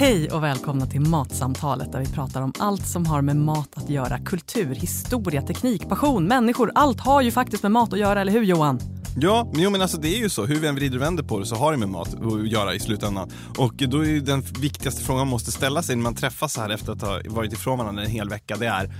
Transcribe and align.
Hej 0.00 0.30
och 0.30 0.42
välkomna 0.42 0.86
till 0.86 1.00
Matsamtalet 1.00 1.92
där 1.92 2.00
vi 2.00 2.06
pratar 2.06 2.42
om 2.42 2.52
allt 2.58 2.86
som 2.86 3.06
har 3.06 3.22
med 3.22 3.36
mat 3.36 3.68
att 3.74 3.90
göra. 3.90 4.18
Kultur, 4.18 4.74
historia, 4.74 5.42
teknik, 5.42 5.88
passion, 5.88 6.24
människor. 6.24 6.72
Allt 6.74 7.00
har 7.00 7.22
ju 7.22 7.30
faktiskt 7.30 7.62
med 7.62 7.72
mat 7.72 7.92
att 7.92 7.98
göra, 7.98 8.20
eller 8.20 8.32
hur 8.32 8.42
Johan? 8.42 8.80
Ja, 9.16 9.50
jo, 9.54 9.70
men 9.70 9.82
alltså 9.82 10.00
det 10.00 10.08
är 10.08 10.18
ju 10.18 10.28
så. 10.28 10.46
Hur 10.46 10.60
vi 10.60 10.68
än 10.68 10.74
vrider 10.74 10.96
och 10.96 11.02
vänder 11.02 11.22
på 11.22 11.38
det 11.38 11.46
så 11.46 11.54
har 11.54 11.72
det 11.72 11.78
med 11.78 11.88
mat 11.88 12.14
att 12.14 12.48
göra 12.48 12.74
i 12.74 12.80
slutändan. 12.80 13.30
Och 13.58 13.74
då 13.74 14.04
är 14.04 14.08
ju 14.08 14.20
den 14.20 14.40
viktigaste 14.40 15.02
frågan 15.04 15.18
man 15.18 15.28
måste 15.28 15.52
ställa 15.52 15.82
sig 15.82 15.96
när 15.96 16.02
man 16.02 16.14
träffas 16.14 16.52
så 16.52 16.60
här 16.60 16.70
efter 16.70 16.92
att 16.92 17.02
ha 17.02 17.20
varit 17.28 17.52
ifrån 17.52 17.78
varandra 17.78 18.02
en 18.02 18.10
hel 18.10 18.28
vecka, 18.28 18.56
det 18.56 18.66
är 18.66 18.94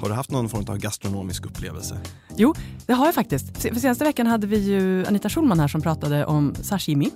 har 0.00 0.08
du 0.08 0.14
haft 0.14 0.30
någon 0.30 0.48
form 0.48 0.64
av 0.68 0.78
gastronomisk 0.78 1.46
upplevelse? 1.46 2.00
Jo, 2.36 2.54
det 2.86 2.92
har 2.92 3.06
jag 3.06 3.14
faktiskt. 3.14 3.62
För 3.62 3.74
senaste 3.74 4.04
veckan 4.04 4.26
hade 4.26 4.46
vi 4.46 4.58
ju 4.58 5.06
Anita 5.06 5.28
Schulman 5.28 5.60
här 5.60 5.68
som 5.68 5.82
pratade 5.82 6.24
om 6.26 6.54
sashimi. 6.62 7.10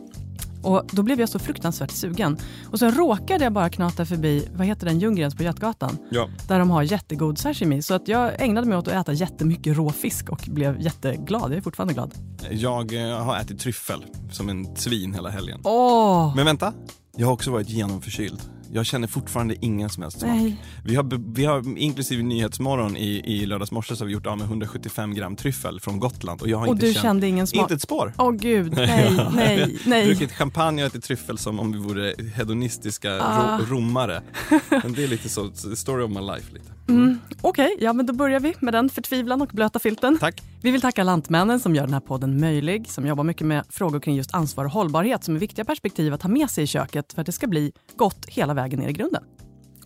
Och 0.65 0.83
då 0.93 1.03
blev 1.03 1.21
jag 1.21 1.29
så 1.29 1.39
fruktansvärt 1.39 1.91
sugen. 1.91 2.39
Och 2.71 2.79
så 2.79 2.91
råkade 2.91 3.45
jag 3.45 3.53
bara 3.53 3.71
knata 3.71 4.07
förbi, 4.07 4.49
vad 4.55 4.67
heter 4.67 4.87
den, 4.87 4.99
Ljunggrens 4.99 5.35
på 5.35 5.43
Götgatan. 5.43 5.99
Ja. 6.11 6.29
Där 6.49 6.59
de 6.59 6.71
har 6.71 6.83
jättegod 6.83 7.39
sashimi. 7.39 7.83
Så 7.83 7.95
att 7.95 8.09
jag 8.09 8.43
ägnade 8.43 8.67
mig 8.67 8.79
åt 8.79 8.89
att 8.89 8.95
äta 8.95 9.13
jättemycket 9.13 9.77
rå 9.77 9.91
fisk 9.91 10.29
och 10.29 10.49
blev 10.49 10.81
jätteglad. 10.81 11.51
Jag 11.51 11.57
är 11.57 11.61
fortfarande 11.61 11.95
glad. 11.95 12.15
Jag 12.51 13.11
eh, 13.11 13.25
har 13.25 13.37
ätit 13.37 13.61
tryffel 13.61 14.05
som 14.33 14.49
en 14.49 14.77
svin 14.77 15.15
hela 15.15 15.29
helgen. 15.29 15.61
Åh! 15.65 16.37
Men 16.37 16.47
vänta, 16.47 16.73
jag 17.17 17.27
har 17.27 17.33
också 17.33 17.51
varit 17.51 17.69
genomförkyld. 17.69 18.41
Jag 18.75 18.87
känner 18.87 19.09
fortfarande 19.09 19.55
ingen 19.61 19.91
som 19.91 20.03
helst 20.03 20.21
smak. 20.21 20.31
Nej. 20.31 20.57
Vi 20.85 20.95
har, 20.95 21.35
vi 21.35 21.45
har 21.45 21.79
inklusive 21.79 22.23
Nyhetsmorgon 22.23 22.97
i, 22.97 23.23
i 23.25 23.47
lördags 23.47 23.71
morse 23.71 23.97
så 23.97 24.03
har 24.05 24.07
vi 24.07 24.13
gjort 24.13 24.27
av 24.27 24.39
med 24.39 24.45
150 24.45 25.19
gram 25.21 25.37
tryffel 25.37 25.81
från 25.81 26.01
Gotland 26.01 26.41
och 26.43 26.49
jag 26.49 26.59
har 26.59 26.67
Och 26.67 26.73
inte 26.73 26.87
du 26.87 26.93
känt 26.93 27.03
kände 27.03 27.27
ingen 27.29 27.47
smak? 27.47 27.63
inte 27.63 27.75
ett 27.75 27.81
spår. 27.83 28.13
Åh 28.19 28.33
gud, 28.33 28.73
nej, 28.77 29.17
nej, 29.35 29.79
nej. 29.87 30.07
Druckit 30.07 30.33
champagne 30.33 30.83
och 30.83 30.87
ätit 30.87 31.05
tryffel 31.05 31.39
som 31.39 31.61
om 31.61 31.73
vi 31.73 31.79
vore 31.79 32.15
hedonistiska 32.35 33.21
Ah. 33.23 33.59
ro, 33.59 33.65
romare. 33.77 34.23
Men 34.69 34.93
det 34.93 35.05
är 35.05 35.09
lite 35.09 35.29
så, 35.29 35.51
story 35.77 36.05
of 36.05 36.11
my 36.11 36.21
life 36.21 36.53
lite. 36.53 36.71
Mm, 36.89 37.19
Okej, 37.41 37.77
ja 37.81 37.93
men 37.93 38.07
då 38.07 38.13
börjar 38.13 38.41
vi 38.41 38.55
med 38.61 38.75
den 38.75 38.89
förtvivlan 38.89 39.43
och 39.43 39.49
blöta 39.49 39.79
filten. 39.79 40.19
Tack. 40.19 40.43
Vi 40.63 40.71
vill 40.71 40.81
tacka 40.81 41.05
Lantmännen 41.05 41.61
som 41.61 41.75
gör 41.75 41.85
den 41.85 41.93
här 41.93 42.01
podden 42.01 42.41
möjlig, 42.41 42.89
som 42.89 43.07
jobbar 43.07 43.25
mycket 43.25 43.47
med 43.47 43.65
frågor 43.69 44.01
kring 44.01 44.17
just 44.17 44.35
ansvar 44.35 44.65
och 44.65 44.71
hållbarhet 44.71 45.25
som 45.25 45.37
är 45.37 45.39
viktiga 45.39 45.65
perspektiv 45.65 46.15
att 46.15 46.23
ha 46.23 46.31
med 46.31 46.51
sig 46.51 46.65
i 46.65 46.67
köket 46.67 47.13
för 47.13 47.21
att 47.21 47.27
det 47.27 47.33
ska 47.33 47.47
bli 47.47 47.73
gott 47.97 48.27
hela 48.29 48.55
vägen 48.55 48.79
ner 48.81 48.89
i 48.89 48.93
grunden. 48.93 49.25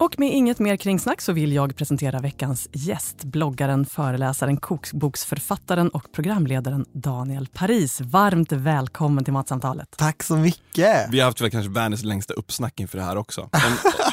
Och 0.01 0.19
med 0.19 0.33
inget 0.35 0.59
mer 0.59 0.77
kringsnack 0.77 1.21
så 1.21 1.33
vill 1.33 1.53
jag 1.53 1.77
presentera 1.77 2.19
veckans 2.19 2.69
gäst, 2.73 3.25
bloggaren, 3.25 3.87
föreläsaren, 3.87 4.57
kokboksförfattaren 4.57 5.89
och 5.89 6.13
programledaren 6.13 6.85
Daniel 6.93 7.47
Paris. 7.55 8.01
Varmt 8.01 8.53
välkommen 8.53 9.25
till 9.25 9.33
Matsamtalet. 9.33 9.89
Tack 9.97 10.23
så 10.23 10.37
mycket! 10.37 11.07
Vi 11.11 11.21
har 11.21 11.27
haft 11.27 11.41
väl 11.41 11.51
kanske 11.51 11.71
världens 11.73 12.03
längsta 12.05 12.35
uppsnack 12.35 12.81
inför 12.81 12.99
det 12.99 13.05
här 13.05 13.17
också. 13.17 13.41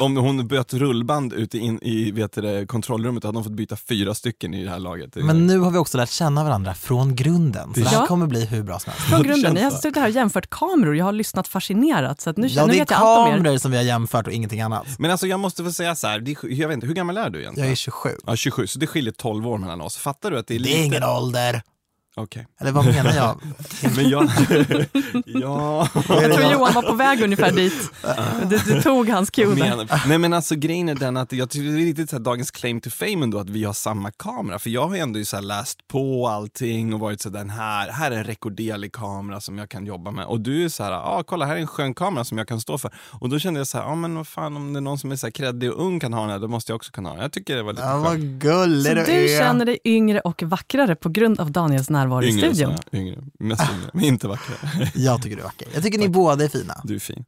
om 0.00 0.24
hon 0.24 0.48
bytte 0.48 0.78
rullband 0.78 1.32
ute 1.32 1.58
in, 1.58 1.78
i 1.82 2.10
vet 2.10 2.32
det, 2.32 2.66
kontrollrummet 2.66 3.24
hade 3.24 3.36
hon 3.38 3.44
fått 3.44 3.52
byta 3.52 3.76
fyra 3.76 4.14
stycken 4.14 4.54
i 4.54 4.64
det 4.64 4.70
här 4.70 4.78
laget. 4.78 5.14
Men 5.16 5.46
nu 5.46 5.58
har 5.58 5.70
vi 5.70 5.78
också 5.78 5.98
lärt 5.98 6.10
känna 6.10 6.44
varandra 6.44 6.74
från 6.74 7.14
grunden, 7.16 7.74
så 7.74 7.80
det 7.80 7.86
här 7.88 7.96
Ja. 7.96 8.06
kommer 8.06 8.26
bli 8.26 8.44
hur 8.46 8.62
bra 8.62 8.78
som 8.78 8.92
helst. 8.92 9.06
Från 9.08 9.22
grunden, 9.22 9.54
ni 9.54 9.62
har 9.62 9.70
suttit 9.70 9.96
här 9.96 10.04
och 10.04 10.10
jämfört 10.10 10.50
kameror. 10.50 10.96
Jag 10.96 11.04
har 11.04 11.12
lyssnat 11.12 11.48
fascinerat 11.48 12.20
så 12.20 12.30
att 12.30 12.36
nu, 12.36 12.46
Ja, 12.46 12.66
nu 12.66 12.72
det 12.72 12.76
är 12.76 12.80
vet 12.80 12.90
jag 12.90 13.00
allt 13.00 13.18
om 13.28 13.32
er. 13.34 13.36
kameror 13.36 13.58
som 13.58 13.70
vi 13.70 13.76
har 13.76 13.84
jämfört 13.84 14.26
och 14.26 14.32
ingenting 14.32 14.60
annat. 14.60 14.86
Men 14.98 15.10
alltså 15.10 15.26
jag 15.26 15.40
måste 15.40 15.64
få 15.64 15.72
säga 15.76 15.94
så 15.94 16.06
här, 16.06 16.18
är, 16.18 16.52
jag 16.52 16.68
vet 16.68 16.74
inte, 16.74 16.86
hur 16.86 16.94
gammal 16.94 17.16
är 17.16 17.30
du 17.30 17.40
egentligen? 17.40 17.66
Jag 17.66 17.72
är 17.72 17.76
27. 17.76 18.08
Ja, 18.26 18.36
27, 18.36 18.66
så 18.66 18.78
det 18.78 18.86
skiljer 18.86 19.12
12 19.12 19.48
år 19.48 19.58
mellan 19.58 19.80
oss. 19.80 19.96
Fattar 19.96 20.30
du 20.30 20.38
att 20.38 20.46
det 20.46 20.54
är 20.54 20.58
lite... 20.58 20.74
Det 20.74 20.82
är 20.82 20.86
ingen 20.86 21.04
ålder. 21.04 21.62
Okej. 22.18 22.46
Eller 22.60 22.72
vad 22.72 22.84
menar 22.84 23.14
jag? 23.14 23.40
Men 23.96 24.08
jag... 24.08 24.24
ja... 25.26 25.88
Jag 26.08 26.32
tror 26.34 26.52
Johan 26.52 26.74
var 26.74 26.82
på 26.82 26.94
väg 26.94 27.22
ungefär 27.22 27.52
dit. 27.52 27.90
Du, 28.50 28.58
du 28.74 28.82
tog 28.82 29.08
hans 29.08 29.30
cue. 29.30 29.46
Men, 29.56 29.88
nej 30.06 30.18
men 30.18 30.32
alltså 30.32 30.54
grejen 30.54 30.88
är 30.88 30.94
den 30.94 31.16
att 31.16 31.32
jag 31.32 31.50
tycker 31.50 31.64
det 31.64 31.82
är 31.82 31.86
riktigt 31.86 32.10
så 32.10 32.16
här, 32.16 32.22
dagens 32.22 32.50
claim 32.50 32.80
to 32.80 32.90
fame 32.90 33.22
ändå 33.22 33.38
att 33.38 33.50
vi 33.50 33.64
har 33.64 33.72
samma 33.72 34.10
kamera. 34.10 34.58
För 34.58 34.70
jag 34.70 34.88
har 34.88 34.94
ju 34.94 35.00
ändå 35.00 35.24
så 35.24 35.36
här 35.36 35.42
läst 35.42 35.88
på 35.88 36.28
allting 36.28 36.94
och 36.94 37.00
varit 37.00 37.20
så 37.20 37.28
den 37.28 37.50
här, 37.50 37.88
här 37.90 38.10
är 38.10 38.16
en 38.16 38.24
rekorderlig 38.24 38.92
kamera 38.92 39.40
som 39.40 39.58
jag 39.58 39.68
kan 39.68 39.86
jobba 39.86 40.10
med. 40.10 40.26
Och 40.26 40.40
du 40.40 40.64
är 40.64 40.68
så 40.68 40.82
här, 40.82 40.92
ja 40.92 40.98
ah, 41.04 41.22
kolla 41.22 41.46
här 41.46 41.56
är 41.56 41.60
en 41.60 41.66
skön 41.66 41.94
kamera 41.94 42.24
som 42.24 42.38
jag 42.38 42.48
kan 42.48 42.60
stå 42.60 42.78
för. 42.78 42.90
Och 43.20 43.28
då 43.28 43.38
kände 43.38 43.60
jag 43.60 43.66
så 43.66 43.78
här, 43.78 43.84
ja 43.84 43.90
ah, 43.90 43.94
men 43.94 44.14
vad 44.14 44.26
fan 44.28 44.56
om 44.56 44.72
det 44.72 44.78
är 44.78 44.80
någon 44.80 44.98
som 44.98 45.12
är 45.12 45.16
så 45.16 45.26
här 45.26 45.32
kreddig 45.32 45.72
och 45.72 45.82
ung 45.86 46.00
kan 46.00 46.12
ha 46.12 46.20
den 46.20 46.30
här, 46.30 46.38
då 46.38 46.48
måste 46.48 46.72
jag 46.72 46.76
också 46.76 46.92
kunna 46.92 47.08
ha 47.08 47.14
den. 47.16 47.22
Jag 47.22 47.32
tycker 47.32 47.56
det 47.56 47.62
var 47.62 47.72
lite 47.72 47.82
Ja, 47.84 47.92
skönt. 47.92 48.04
vad 48.04 48.38
gullig 48.40 48.86
Så 48.86 48.94
du 48.94 49.04
du 49.04 49.34
är. 49.34 49.38
känner 49.38 49.64
dig 49.64 49.78
yngre 49.84 50.20
och 50.20 50.42
vackrare 50.42 50.94
på 50.96 51.08
grund 51.08 51.40
av 51.40 51.50
Daniels 51.52 51.90
närvaro 51.90 52.05
i 52.22 52.28
Yngre, 52.28 52.54
studion? 52.54 52.76
yngre, 52.92 53.22
mest 53.38 53.62
yngre, 53.72 53.90
men 53.92 54.04
inte 54.04 54.28
vackra. 54.28 54.54
Jag 54.94 55.22
tycker 55.22 55.36
du 55.36 55.42
är 55.42 55.46
vacker. 55.46 55.68
Jag 55.74 55.82
tycker 55.82 55.98
ni 55.98 56.08
båda 56.08 56.44
är 56.44 56.48
fina. 56.48 56.80
Du 56.84 56.94
är 56.94 56.98
fin. 56.98 57.24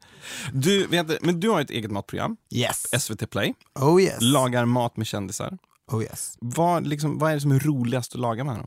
Du, 0.52 0.86
vet, 0.86 1.22
men 1.22 1.40
du 1.40 1.48
har 1.50 1.60
ett 1.60 1.70
eget 1.70 1.90
matprogram, 1.90 2.36
Yes. 2.54 2.86
SVT 3.02 3.30
Play, 3.30 3.54
Oh 3.80 4.02
yes. 4.02 4.16
lagar 4.20 4.64
mat 4.64 4.96
med 4.96 5.06
kändisar. 5.06 5.58
Oh 5.92 6.02
yes. 6.02 6.34
Vad, 6.40 6.86
liksom, 6.86 7.18
vad 7.18 7.30
är 7.30 7.34
det 7.34 7.40
som 7.40 7.52
är 7.52 7.58
roligast 7.60 8.14
att 8.14 8.20
laga 8.20 8.44
med 8.44 8.56
dem? 8.56 8.66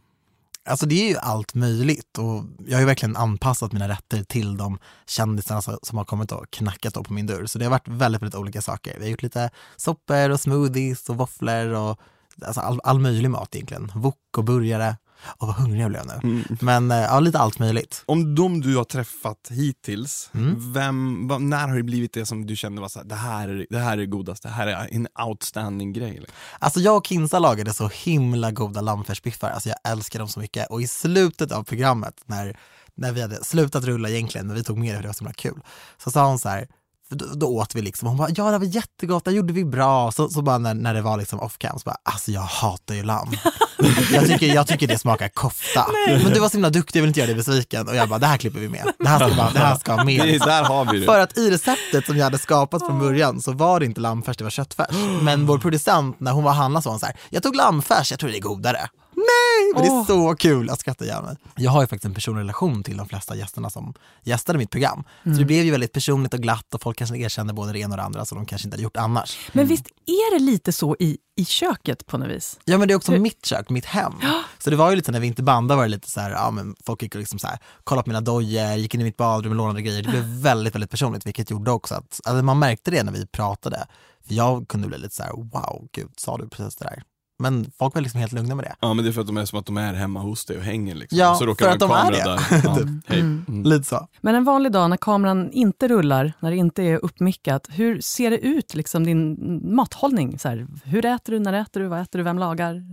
Alltså 0.70 0.86
det 0.86 0.96
är 1.06 1.10
ju 1.10 1.18
allt 1.18 1.54
möjligt 1.54 2.18
och 2.18 2.44
jag 2.68 2.74
har 2.76 2.80
ju 2.80 2.86
verkligen 2.86 3.16
anpassat 3.18 3.72
mina 3.72 3.88
rätter 3.88 4.24
till 4.24 4.58
de 4.58 4.80
kändisarna 5.08 5.62
som 5.84 5.98
har 5.98 6.06
kommit 6.06 6.32
och 6.32 6.52
knackat 6.52 6.94
på 6.94 7.14
min 7.14 7.28
dörr. 7.28 7.46
Så 7.46 7.60
det 7.60 7.66
har 7.66 7.70
varit 7.72 7.88
väldigt, 7.88 8.22
väldigt 8.22 8.40
olika 8.40 8.62
saker. 8.62 8.96
Vi 8.98 9.04
har 9.04 9.10
gjort 9.12 9.24
lite 9.24 9.50
soppor 9.78 10.30
och 10.30 10.40
smoothies 10.42 11.10
och 11.10 11.18
våfflor 11.18 11.68
och 11.74 12.00
alltså 12.46 12.62
all, 12.62 12.80
all 12.84 13.00
möjlig 13.00 13.30
mat 13.30 13.56
egentligen. 13.56 13.92
Wok 13.96 14.16
och 14.38 14.44
burgare. 14.44 14.98
Och 15.26 15.48
vad 15.48 15.56
hungrig 15.56 15.82
jag 15.82 15.90
blev 15.92 16.06
nu. 16.06 16.14
Mm. 16.24 16.44
Men 16.62 16.92
eh, 16.92 16.98
ja, 16.98 17.20
lite 17.20 17.40
allt 17.40 17.60
möjligt. 17.60 18.04
Om 18.06 18.36
de 18.36 18.62
du 18.62 18.76
har 18.78 18.84
träffat 18.84 19.48
hittills, 19.50 20.30
Mm. 20.34 20.74
vem, 20.74 21.28
vad, 21.28 21.42
när 21.42 21.68
har 21.68 21.76
det 21.76 21.84
blivit 21.84 22.14
det 22.14 22.26
som 22.26 22.46
du 22.46 22.56
kände 22.56 22.82
var 22.82 22.90
så 22.90 23.00
här, 23.00 23.06
det 23.06 23.16
här 23.16 23.48
är 23.50 23.68
det 23.70 23.80
här 23.80 23.94
är 23.94 23.98
det 23.98 24.06
godaste, 24.06 24.48
det 24.48 24.54
här 24.54 24.68
är 24.68 24.88
en 24.92 25.08
outstanding 25.28 25.94
grej? 25.94 26.12
Liksom. 26.14 26.36
Alltså 26.60 26.80
jag 26.80 26.98
och 26.98 27.08
Kinsa 27.08 27.40
lagade 27.40 27.74
så 27.74 27.88
himla 27.88 28.52
goda 28.52 28.82
lammfärsbiffar. 28.82 29.50
Alltså 29.50 29.70
jag 29.70 29.92
älskar 29.92 30.20
dem 30.20 30.28
så 30.28 30.40
mycket. 30.40 30.70
Och 30.70 30.82
i 30.82 30.88
slutet 30.88 31.52
av 31.52 31.64
programmet, 31.64 32.14
när, 32.26 32.58
när 32.96 33.12
vi 33.12 33.22
hade 33.22 33.44
slutat 33.44 33.84
rulla 33.84 34.10
egentligen, 34.10 34.48
när 34.48 34.56
vi 34.56 34.64
tog 34.64 34.78
med 34.78 34.90
det 34.94 34.96
för 34.96 35.02
det 35.02 35.08
var 35.08 35.14
så 35.14 35.24
himla 35.24 35.34
kul, 35.34 35.60
så 36.04 36.12
sa 36.12 36.28
hon 36.28 36.40
så 36.40 36.50
här, 36.50 36.68
då, 37.16 37.26
då 37.36 37.48
åt 37.48 37.76
vi 37.76 37.82
liksom, 37.82 38.08
hon 38.08 38.18
bara 38.18 38.30
ja 38.36 38.52
det 38.52 38.58
var 38.58 38.66
jättegott, 38.66 39.26
det 39.26 39.32
gjorde 39.32 39.54
vi 39.54 39.66
bra. 39.66 40.12
Så, 40.12 40.30
så 40.30 40.42
bara 40.42 40.58
när, 40.58 40.74
när 40.74 40.94
det 40.94 41.02
var 41.02 41.18
liksom 41.18 41.40
off 41.40 41.58
cam 41.58 41.80
så 41.80 41.84
bara 41.86 41.96
alltså 42.04 42.32
jag 42.32 42.42
hatar 42.42 42.96
ju 42.96 43.04
lamm. 43.04 43.32
jag, 44.14 44.28
tycker, 44.28 44.48
jag 44.56 44.68
tycker 44.68 44.88
det 44.88 44.98
smakar 44.98 45.30
kofta. 45.30 45.86
Men 46.08 46.34
du 46.34 46.40
var 46.40 46.50
så 46.50 46.54
himla 46.54 46.70
duktig, 46.70 47.00
jag 47.00 47.02
vill 47.02 47.08
inte 47.10 47.20
göra 47.20 47.28
dig 47.28 47.36
besviken. 47.36 47.88
Och 47.88 47.96
jag 47.96 48.10
bara 48.10 48.20
det 48.20 48.26
här 48.28 48.38
klipper 48.38 48.60
vi 48.60 48.70
med. 48.70 48.92
Det 49.00 49.08
här 49.08 49.28
ska, 49.28 49.36
bara, 49.36 49.50
det 49.52 49.60
här 49.60 49.76
ska 49.76 49.96
Det 49.96 50.06
med. 50.06 50.40
där 50.42 50.64
har 50.64 50.92
vi 50.92 51.00
det. 51.00 51.06
För 51.06 51.20
att 51.20 51.38
i 51.38 51.52
receptet 51.52 52.06
som 52.06 52.18
jag 52.18 52.24
hade 52.24 52.38
skapat 52.38 52.86
från 52.86 53.00
början 53.00 53.42
så 53.42 53.52
var 53.52 53.80
det 53.80 53.86
inte 53.86 54.02
lammfärs, 54.02 54.38
det 54.38 54.44
var 54.44 54.52
köttfärs. 54.52 54.96
Men 55.22 55.46
vår 55.46 55.58
producent, 55.58 56.20
när 56.20 56.32
hon 56.32 56.44
var 56.44 56.54
handlade 56.54 56.84
så 56.84 56.90
var 56.90 56.94
hon 56.94 57.00
så 57.00 57.06
här, 57.06 57.16
jag 57.30 57.44
tog 57.44 57.56
lammfärs, 57.56 58.12
jag 58.12 58.20
tror 58.20 58.30
det 58.30 58.38
är 58.38 58.42
godare. 58.42 58.90
Nej, 59.22 59.74
men 59.74 59.84
det 59.84 59.90
är 59.90 60.04
så 60.06 60.36
kul, 60.36 60.68
jag 60.68 60.80
skrattar 60.80 61.06
ihjäl 61.06 61.24
mig. 61.24 61.36
Jag 61.56 61.72
har 61.72 61.82
ju 61.82 61.88
faktiskt 61.88 62.06
en 62.06 62.14
personlig 62.14 62.42
relation 62.42 62.84
till 62.84 62.98
de 62.98 63.08
flesta 63.08 63.36
gästerna 63.36 63.70
som 63.70 63.94
gästade 64.24 64.58
mitt 64.60 64.70
program. 64.70 65.04
Så 65.24 65.30
det 65.30 65.46
blev 65.46 65.66
ju 65.66 65.72
väldigt 65.72 65.94
personligt 65.94 66.34
och 66.34 66.40
glatt 66.40 66.74
och 66.74 66.82
folk 66.82 66.98
kanske 66.98 67.18
erkände 67.18 67.54
både 67.54 67.72
det 67.74 67.80
ena 67.80 67.94
och 67.94 67.98
det 67.98 68.04
andra 68.04 68.26
som 68.26 68.38
de 68.38 68.46
kanske 68.46 68.68
inte 68.68 68.76
hade 68.76 68.84
gjort 68.84 68.98
annars. 68.98 69.38
Men 69.54 69.68
visst 69.68 69.86
är 70.06 70.34
det 70.40 70.46
lite 70.46 70.72
så 70.72 70.96
i, 71.00 71.18
i 71.36 71.46
köket 71.46 72.06
på 72.08 72.18
något 72.18 72.30
vis? 72.30 72.60
Ja 72.66 72.78
men 72.78 72.88
det 72.88 72.94
är 72.94 72.96
också 72.96 73.12
Hur- 73.12 73.20
mitt 73.20 73.46
kök, 73.46 73.70
mitt 73.70 73.86
hem. 73.86 74.14
Så 74.60 74.70
det 74.70 74.76
var 74.76 74.90
ju 74.90 74.96
lite 74.96 75.12
när 75.12 75.20
vi 75.20 75.28
inte 75.28 75.44
bandade 75.44 75.78
var 75.78 75.84
det 75.84 75.90
lite 75.92 76.12
så 76.12 76.20
här, 76.20 76.32
ja 76.32 76.52
men 76.52 76.76
folk 76.86 77.02
gick 77.02 77.16
och 77.16 77.20
liksom 77.20 77.40
så 77.40 77.48
här, 77.48 77.60
kollade 77.84 78.04
på 78.04 78.10
mina 78.10 78.22
dojor, 78.22 78.74
gick 78.74 78.96
in 78.96 79.02
i 79.02 79.04
mitt 79.04 79.18
badrum 79.18 79.52
och 79.52 79.58
lånade 79.58 79.82
grejer. 79.82 80.04
Det 80.04 80.10
blev 80.10 80.24
väldigt, 80.24 80.76
väldigt 80.76 80.92
personligt 80.92 81.26
vilket 81.26 81.50
gjorde 81.52 81.72
också 81.72 81.96
att, 81.96 82.20
alltså 82.24 82.44
man 82.44 82.60
märkte 82.60 82.92
det 82.92 83.04
när 83.04 83.12
vi 83.12 83.28
pratade. 83.28 83.88
För 84.28 84.34
jag 84.34 84.68
kunde 84.68 84.88
bli 84.88 84.98
lite 84.98 85.16
så 85.16 85.24
här, 85.24 85.32
wow, 85.32 85.88
gud, 85.92 86.10
sa 86.18 86.38
du 86.38 86.50
precis 86.50 86.76
det 86.76 86.86
där? 86.86 87.04
Men 87.42 87.72
folk 87.80 87.96
var 87.96 88.02
liksom 88.02 88.20
helt 88.20 88.32
lugna 88.32 88.56
med 88.56 88.66
det. 88.66 88.76
Ja 88.80 88.94
men 88.94 89.06
det 89.06 89.12
är 89.12 89.14
för 89.14 89.22
att 89.22 89.28
de 89.28 89.38
är 89.38 89.46
som 89.46 89.60
att 89.60 89.66
de 89.66 89.78
är 89.78 89.94
hemma 89.94 90.20
hos 90.20 90.46
dig 90.46 90.58
och 90.58 90.64
hänger 90.64 90.96
liksom. 90.96 91.20
Ja, 91.20 91.36
så 91.36 91.46
råkar 91.46 91.66
för 91.66 91.74
att 91.74 91.80
de 91.80 91.92
är 91.92 92.12
det. 92.12 92.24
där. 92.24 92.62
Ja, 92.64 92.76
Typ. 92.76 92.88
hej. 93.08 93.20
Mm. 93.20 93.46
Mm. 93.48 93.64
Lite 93.64 93.84
så. 93.84 94.08
Men 94.22 94.36
en 94.36 94.44
vanlig 94.44 94.72
dag 94.72 94.90
när 94.90 94.98
kameran 94.98 95.52
inte 95.52 95.88
rullar, 95.88 96.34
när 96.40 96.52
det 96.52 96.58
inte 96.58 96.84
är 96.84 97.06
uppmickat, 97.06 97.68
hur 97.70 98.02
ser 98.02 98.30
det 98.32 98.38
ut, 98.38 98.76
liksom 98.76 99.04
din 99.06 99.62
mathållning? 99.76 100.40
Så 100.40 100.50
här, 100.50 100.68
hur 100.84 101.06
äter 101.06 101.34
du, 101.34 101.40
när 101.40 101.54
äter 101.54 101.80
du, 101.82 101.88
vad 101.88 102.02
äter 102.02 102.20
du, 102.20 102.24
vem 102.24 102.40
lagar? 102.40 102.84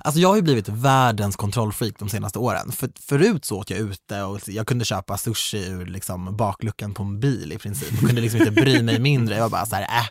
Alltså 0.00 0.20
jag 0.20 0.28
har 0.28 0.36
ju 0.36 0.42
blivit 0.42 0.68
världens 0.68 1.36
kontrollfreak 1.36 1.94
de 1.98 2.08
senaste 2.08 2.38
åren. 2.38 2.72
För, 2.72 2.90
förut 3.00 3.44
så 3.44 3.58
åt 3.58 3.70
jag 3.70 3.78
ute 3.80 4.22
och 4.22 4.40
jag 4.46 4.66
kunde 4.66 4.84
köpa 4.84 5.16
sushi 5.18 5.68
ur 5.68 5.86
liksom 5.86 6.36
bakluckan 6.36 6.94
på 6.94 7.02
en 7.02 7.20
bil 7.20 7.52
i 7.52 7.58
princip. 7.58 7.88
Jag 7.92 8.00
kunde 8.00 8.20
liksom 8.20 8.40
inte 8.40 8.52
bry 8.52 8.82
mig 8.82 9.00
mindre. 9.00 9.34
Jag 9.34 9.42
var 9.42 9.50
bara 9.50 9.66
så 9.66 9.76
här, 9.76 9.82
äh, 9.82 10.06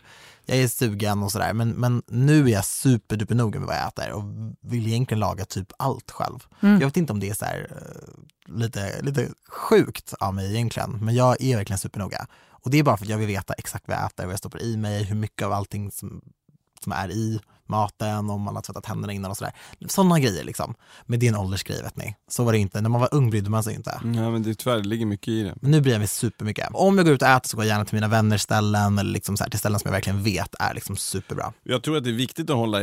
jag 0.54 0.64
är 0.64 0.68
sugen 0.68 1.22
och 1.22 1.32
sådär. 1.32 1.52
Men, 1.52 1.70
men 1.70 2.02
nu 2.06 2.44
är 2.44 2.52
jag 2.52 2.64
superduper 2.64 3.34
noga 3.34 3.58
med 3.60 3.66
vad 3.66 3.76
jag 3.76 3.88
äter 3.88 4.12
och 4.12 4.24
vill 4.60 4.86
egentligen 4.86 5.20
laga 5.20 5.44
typ 5.44 5.72
allt 5.78 6.10
själv. 6.10 6.38
Mm. 6.60 6.80
Jag 6.80 6.86
vet 6.86 6.96
inte 6.96 7.12
om 7.12 7.20
det 7.20 7.28
är 7.28 7.34
så 7.34 7.44
här, 7.44 7.68
eh, 7.70 8.54
lite, 8.54 9.02
lite 9.02 9.28
sjukt 9.48 10.14
av 10.14 10.34
mig 10.34 10.54
egentligen, 10.54 10.98
men 11.04 11.14
jag 11.14 11.42
är 11.42 11.56
verkligen 11.56 11.78
supernoga. 11.78 12.26
Och 12.50 12.70
det 12.70 12.78
är 12.78 12.82
bara 12.82 12.96
för 12.96 13.04
att 13.04 13.10
jag 13.10 13.18
vill 13.18 13.26
veta 13.26 13.54
exakt 13.54 13.88
vad 13.88 13.96
jag 13.96 14.06
äter, 14.06 14.24
vad 14.24 14.32
jag 14.32 14.38
stoppar 14.38 14.62
i 14.62 14.76
mig, 14.76 15.04
hur 15.04 15.16
mycket 15.16 15.46
av 15.46 15.52
allting 15.52 15.90
som, 15.90 16.22
som 16.82 16.92
är 16.92 17.10
i 17.10 17.40
maten, 17.72 18.30
om 18.30 18.40
man 18.40 18.54
har 18.54 18.62
tvättat 18.62 18.86
händerna 18.86 19.12
innan 19.12 19.30
och 19.30 19.36
sådär. 19.36 19.52
Sådana 19.88 20.20
grejer 20.20 20.44
liksom. 20.44 20.74
Men 21.06 21.20
det 21.20 21.26
är 21.26 21.28
en 21.28 21.36
åldersgrej 21.36 21.82
vet 21.82 21.96
ni. 21.96 22.14
Så 22.30 22.44
var 22.44 22.52
det 22.52 22.58
inte. 22.58 22.80
När 22.80 22.88
man 22.88 23.00
var 23.00 23.08
ung 23.12 23.30
brydde 23.30 23.50
man 23.50 23.62
sig 23.62 23.74
inte. 23.74 24.00
Ja 24.04 24.30
men 24.30 24.42
det, 24.42 24.54
tyvärr, 24.54 24.76
det 24.76 24.88
ligger 24.88 25.06
mycket 25.06 25.28
i 25.28 25.42
det. 25.42 25.54
Men 25.60 25.70
nu 25.70 25.80
bryr 25.80 25.92
jag 25.92 25.98
mig 25.98 26.08
supermycket. 26.08 26.68
Om 26.72 26.96
jag 26.96 27.06
går 27.06 27.14
ut 27.14 27.22
och 27.22 27.28
äter 27.28 27.48
så 27.48 27.56
går 27.56 27.64
jag 27.64 27.72
gärna 27.72 27.84
till 27.84 27.94
mina 27.94 28.08
vänners 28.08 28.40
ställen 28.40 28.98
eller 28.98 29.10
liksom 29.10 29.36
så 29.36 29.44
här, 29.44 29.50
till 29.50 29.58
ställen 29.58 29.78
som 29.80 29.88
jag 29.88 29.92
verkligen 29.92 30.22
vet 30.22 30.54
är 30.60 30.74
liksom 30.74 30.96
superbra. 30.96 31.52
Jag 31.62 31.82
tror 31.82 31.96
att 31.96 32.04
det 32.04 32.10
är 32.10 32.14
viktigt 32.14 32.50
att 32.50 32.56
hålla, 32.56 32.78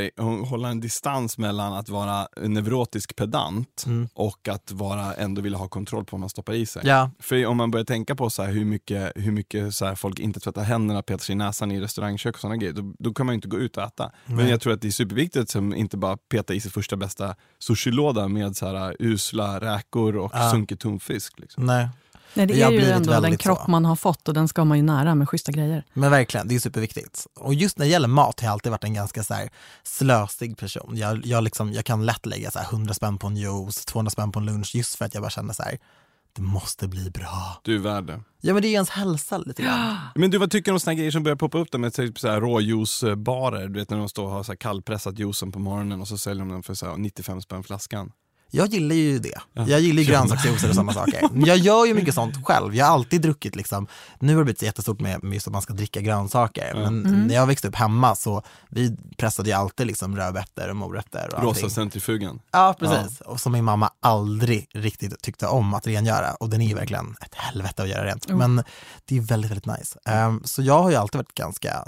hålla 0.50 0.69
en 0.69 0.80
distans 0.80 1.38
mellan 1.38 1.74
att 1.74 1.89
vara 1.89 2.27
neurotisk 2.42 3.15
pedant 3.15 3.85
och 4.13 4.47
att 4.47 4.71
vara, 4.71 5.13
ändå 5.13 5.42
vilja 5.42 5.57
ha 5.57 5.68
kontroll 5.68 6.06
på 6.06 6.15
vad 6.15 6.19
man 6.19 6.30
stoppar 6.30 6.53
i 6.53 6.65
sig. 6.65 6.81
Ja, 6.85 7.12
För 7.19 7.45
om 7.45 7.57
man 7.57 7.71
börjar 7.71 7.85
tänka 7.85 8.15
på 8.15 8.30
så 8.30 8.44
här 8.44 8.51
hur 8.51 8.65
mycket, 8.65 9.12
hur 9.15 9.31
mycket 9.31 9.75
så 9.75 9.85
här 9.85 9.95
folk 9.95 10.19
inte 10.19 10.39
tvättar 10.39 10.63
händerna, 10.63 11.01
petar 11.01 11.24
sig 11.24 11.33
i 11.33 11.35
näsan 11.35 11.71
i 11.71 11.80
restaurangkök 11.81 12.35
och 12.35 12.42
sådana 12.42 12.57
grejer, 12.57 12.74
då, 12.74 12.94
då 13.00 13.13
kan 13.13 13.25
man 13.25 13.33
ju 13.33 13.35
inte 13.35 13.47
gå 13.47 13.57
ut 13.57 13.77
och 13.77 13.83
äta. 13.83 14.12
Men 14.25 14.35
Nej. 14.35 14.50
jag 14.50 14.62
tror 14.62 14.74
att 14.74 14.78
det 14.81 14.87
är 14.87 14.91
superviktigt 14.91 15.55
att 15.55 15.61
inte 15.75 15.97
bara 15.97 16.17
peta 16.17 16.53
i 16.53 16.61
sig 16.61 16.71
första 16.71 16.95
bästa 16.95 17.35
sushilåda 17.59 18.27
med 18.27 18.57
så 18.57 18.65
här 18.65 18.95
usla 18.99 19.59
räkor 19.59 20.15
och 20.17 20.31
Ja. 20.33 20.51
sunkig 20.51 20.79
tonfisk. 20.79 21.39
Liksom. 21.39 21.65
nej. 21.65 21.89
Nej, 22.33 22.45
det 22.45 22.61
är 22.61 22.71
ju 22.71 22.85
ändå 22.89 23.19
den 23.19 23.37
kropp 23.37 23.61
så. 23.65 23.71
man 23.71 23.85
har 23.85 23.95
fått 23.95 24.27
och 24.27 24.33
den 24.33 24.47
ska 24.47 24.65
man 24.65 24.77
ju 24.77 24.83
nära 24.83 25.15
med 25.15 25.29
schyssta 25.29 25.51
grejer. 25.51 25.83
Men 25.93 26.11
verkligen, 26.11 26.47
det 26.47 26.55
är 26.55 26.59
superviktigt. 26.59 27.27
Och 27.35 27.53
just 27.53 27.77
när 27.77 27.85
det 27.85 27.91
gäller 27.91 28.07
mat 28.07 28.39
har 28.39 28.47
jag 28.47 28.53
alltid 28.53 28.71
varit 28.71 28.83
en 28.83 28.93
ganska 28.93 29.23
så 29.23 29.33
här 29.33 29.49
slösig 29.83 30.57
person. 30.57 30.97
Jag, 30.97 31.25
jag, 31.25 31.43
liksom, 31.43 31.73
jag 31.73 31.85
kan 31.85 32.05
lätt 32.05 32.25
lägga 32.25 32.51
så 32.51 32.59
här 32.59 32.65
100 32.65 32.93
spänn 32.93 33.17
på 33.17 33.27
en 33.27 33.37
juice, 33.37 33.85
200 33.85 34.09
spänn 34.09 34.31
på 34.31 34.39
en 34.39 34.45
lunch 34.45 34.75
just 34.75 34.95
för 34.95 35.05
att 35.05 35.13
jag 35.13 35.23
bara 35.23 35.29
känner 35.29 35.53
så 35.53 35.63
här, 35.63 35.77
det 36.39 36.45
måste 36.45 36.88
bli 36.88 37.09
bra. 37.09 37.62
Du 37.63 37.75
är 37.75 37.80
värd 37.80 38.03
det. 38.03 38.21
Ja 38.41 38.53
men 38.53 38.62
det 38.62 38.68
är 38.68 38.74
ens 38.74 38.89
hälsa 38.89 39.38
lite 39.38 39.62
grann. 39.62 39.97
Men 40.15 40.31
du, 40.31 40.38
vad 40.38 40.51
tycker 40.51 40.71
du 40.71 40.74
om 40.74 40.80
såna 40.80 40.94
grejer 40.94 41.12
som 41.12 41.24
börjar 41.24 41.36
poppa 41.36 41.57
upp 41.57 41.71
där 41.71 41.80
med 41.80 41.94
typ 41.94 42.19
så 42.19 42.27
här 42.27 42.41
råjuicebarer? 42.41 43.68
Du 43.68 43.80
vet 43.80 43.89
när 43.89 43.97
de 43.97 44.09
står 44.09 44.25
och 44.25 44.31
har 44.31 44.44
så 44.44 44.51
här 44.51 44.57
kallpressat 44.57 45.19
juicen 45.19 45.51
på 45.51 45.59
morgonen 45.59 46.01
och 46.01 46.07
så 46.07 46.18
säljer 46.18 46.39
de 46.39 46.50
den 46.50 46.63
för 46.63 46.74
så 46.74 46.86
här 46.86 46.97
95 46.97 47.41
spänn 47.41 47.63
flaskan. 47.63 48.12
Jag 48.51 48.67
gillar 48.67 48.95
ju 48.95 49.19
det. 49.19 49.39
Jag 49.53 49.79
gillar 49.79 50.01
ju 50.01 50.07
grönsaksjuicer 50.07 50.69
och 50.69 50.75
sådana 50.75 50.93
saker. 50.93 51.27
Men 51.31 51.45
Jag 51.45 51.57
gör 51.57 51.85
ju 51.85 51.93
mycket 51.93 52.15
sånt 52.15 52.45
själv. 52.45 52.75
Jag 52.75 52.85
har 52.85 52.93
alltid 52.93 53.21
druckit 53.21 53.55
liksom, 53.55 53.87
nu 54.19 54.33
har 54.33 54.39
det 54.39 54.43
blivit 54.45 54.59
så 54.59 54.65
jättestort 54.65 54.99
med, 54.99 55.23
med 55.23 55.33
just 55.33 55.47
att 55.47 55.53
man 55.53 55.61
ska 55.61 55.73
dricka 55.73 56.01
grönsaker. 56.01 56.73
Men 56.75 57.27
när 57.27 57.35
jag 57.35 57.47
växte 57.47 57.67
upp 57.67 57.75
hemma 57.75 58.15
så 58.15 58.43
vi 58.69 58.97
pressade 59.17 59.49
ju 59.49 59.55
alltid 59.55 59.87
liksom 59.87 60.15
rödbetor 60.17 60.69
och 60.69 60.75
morötter 60.75 61.35
och. 61.35 61.43
Rosa 61.43 61.69
centrifugen. 61.69 62.39
Ja, 62.51 62.75
precis. 62.79 63.21
Och 63.21 63.39
som 63.39 63.51
min 63.51 63.63
mamma 63.63 63.89
aldrig 63.99 64.67
riktigt 64.73 65.21
tyckte 65.21 65.47
om 65.47 65.73
att 65.73 65.87
rengöra. 65.87 66.33
Och 66.33 66.49
den 66.49 66.61
är 66.61 66.67
ju 66.67 66.75
verkligen 66.75 67.15
ett 67.21 67.35
helvete 67.35 67.83
att 67.83 67.89
göra 67.89 68.05
rent. 68.05 68.27
Men 68.29 68.63
det 69.05 69.17
är 69.17 69.21
väldigt, 69.21 69.51
väldigt 69.51 69.79
nice. 69.79 69.99
Ehm, 70.05 70.41
så 70.45 70.61
jag 70.61 70.83
har 70.83 70.89
ju 70.89 70.95
alltid 70.95 71.17
varit 71.17 71.33
ganska 71.33 71.83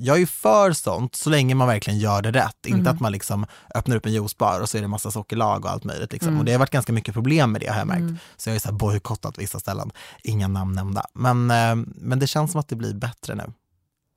jag 0.00 0.20
är 0.20 0.26
för 0.26 0.72
sånt 0.72 1.14
så 1.14 1.30
länge 1.30 1.54
man 1.54 1.68
verkligen 1.68 1.98
gör 1.98 2.22
det 2.22 2.30
rätt. 2.30 2.66
Inte 2.66 2.90
att 2.90 3.00
man 3.00 3.12
liksom 3.12 3.46
öppnar 3.74 3.96
upp 3.96 4.06
en 4.06 4.12
juicebar 4.12 4.60
och 4.60 4.68
så 4.68 4.78
är 4.78 4.82
det 4.82 4.88
massa 4.88 5.10
sockerlag 5.10 5.64
och 5.64 5.70
allt 5.70 5.84
möjligt. 5.84 6.12
Liksom. 6.12 6.38
Och 6.38 6.44
det 6.44 6.52
har 6.52 6.58
varit 6.58 6.70
ganska 6.70 6.92
mycket 6.92 7.14
problem 7.14 7.52
med 7.52 7.60
det 7.60 7.66
har 7.66 7.78
jag 7.78 7.86
märkt. 7.86 8.22
Så 8.36 8.50
jag 8.50 8.54
har 8.54 8.72
ju 8.72 8.78
bojkottat 8.78 9.38
vissa 9.38 9.58
ställen. 9.58 9.90
Inga 10.22 10.48
namn 10.48 10.72
nämnda. 10.72 11.06
Men, 11.12 11.50
ehm, 11.50 11.92
men 11.96 12.18
det 12.18 12.26
känns 12.26 12.52
som 12.52 12.60
att 12.60 12.68
det 12.68 12.76
blir 12.76 12.94
bättre 12.94 13.34
nu. 13.34 13.52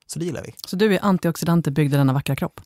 Så 0.07 0.19
det 0.19 0.25
gillar 0.25 0.43
vi. 0.43 0.53
Så 0.67 0.75
du 0.75 0.95
är 0.95 0.99
antioxidanter 1.03 1.71
byggd 1.71 1.93
i 1.93 1.97
denna 1.97 2.13
vackra 2.13 2.35
kropp? 2.35 2.61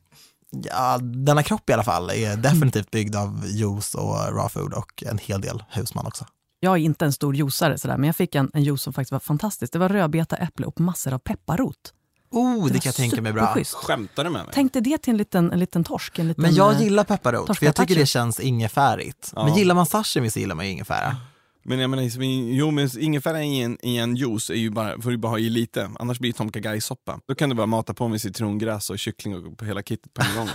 Ja, 0.50 0.98
denna 0.98 1.42
kropp 1.42 1.70
i 1.70 1.72
alla 1.72 1.84
fall 1.84 2.10
är 2.10 2.36
definitivt 2.36 2.90
byggd 2.90 3.16
av 3.16 3.44
juice 3.46 3.94
och 3.94 4.16
raw 4.16 4.48
food 4.48 4.72
och 4.72 5.02
en 5.06 5.18
hel 5.18 5.40
del 5.40 5.64
husman 5.68 6.06
också. 6.06 6.26
Jag 6.60 6.72
är 6.72 6.80
inte 6.80 7.04
en 7.04 7.12
stor 7.12 7.36
juicare 7.36 7.78
sådär, 7.78 7.96
men 7.96 8.06
jag 8.06 8.16
fick 8.16 8.34
en, 8.34 8.50
en 8.54 8.62
juice 8.62 8.82
som 8.82 8.92
faktiskt 8.92 9.12
var 9.12 9.20
fantastisk. 9.20 9.72
Det 9.72 9.78
var 9.78 9.88
rödbeta, 9.88 10.36
äpple 10.36 10.66
och 10.66 10.80
massor 10.80 11.12
av 11.12 11.18
pepparrot. 11.18 11.92
Oh, 12.30 12.54
det 12.54 12.60
var 12.60 12.68
kan 12.68 12.80
jag 12.84 12.94
tänka 12.94 13.22
mig 13.22 13.32
bra. 13.32 13.56
Skämtar 13.64 14.24
du 14.24 14.30
med 14.30 14.44
mig? 14.44 14.54
Tänkte 14.54 14.80
det 14.80 14.98
till 14.98 15.10
en 15.10 15.16
liten, 15.16 15.52
en 15.52 15.58
liten 15.58 15.84
torsk. 15.84 16.18
En 16.18 16.28
liten, 16.28 16.42
Men 16.42 16.54
jag 16.54 16.74
eh, 16.74 16.82
gillar 16.82 17.04
pepparrot, 17.04 17.58
för 17.58 17.66
jag 17.66 17.76
tycker 17.76 17.94
det 17.94 18.06
känns 18.06 18.40
ingefärigt. 18.40 19.32
Men 19.34 19.48
Ja. 19.48 19.58
gillar 19.58 19.74
man 19.74 19.86
sashimi 19.86 20.30
så 20.30 20.38
gillar 20.38 20.54
man 20.54 20.64
ingefära. 20.64 21.16
Men 21.64 21.78
jag 21.78 21.90
menar, 21.90 22.02
liksom, 22.02 22.22
jo 22.52 22.70
men 22.70 22.98
ingefära 22.98 23.42
i 23.44 23.60
en, 23.62 23.78
i 23.82 23.96
en 23.96 24.16
juice 24.16 24.50
är 24.50 24.54
ju 24.54 24.70
bara, 24.70 25.02
får 25.02 25.10
du 25.10 25.16
bara 25.16 25.28
ha 25.32 25.38
i 25.38 25.50
lite, 25.50 25.90
annars 25.98 26.18
blir 26.18 26.32
det 26.32 26.36
tom 26.36 26.80
soppa 26.80 27.20
Då 27.28 27.34
kan 27.34 27.48
du 27.48 27.54
bara 27.54 27.66
mata 27.66 27.94
på 27.94 28.08
med 28.08 28.20
citrongräs 28.20 28.90
och 28.90 28.98
kyckling 28.98 29.34
och 29.46 29.66
hela 29.66 29.82
kittet 29.82 30.14
på 30.14 30.22
en 30.22 30.36
gång. 30.36 30.48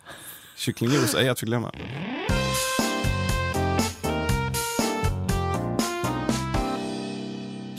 Kycklingjuice, 0.56 1.14
ej 1.14 1.28
att 1.28 1.38
förglömma. 1.38 1.72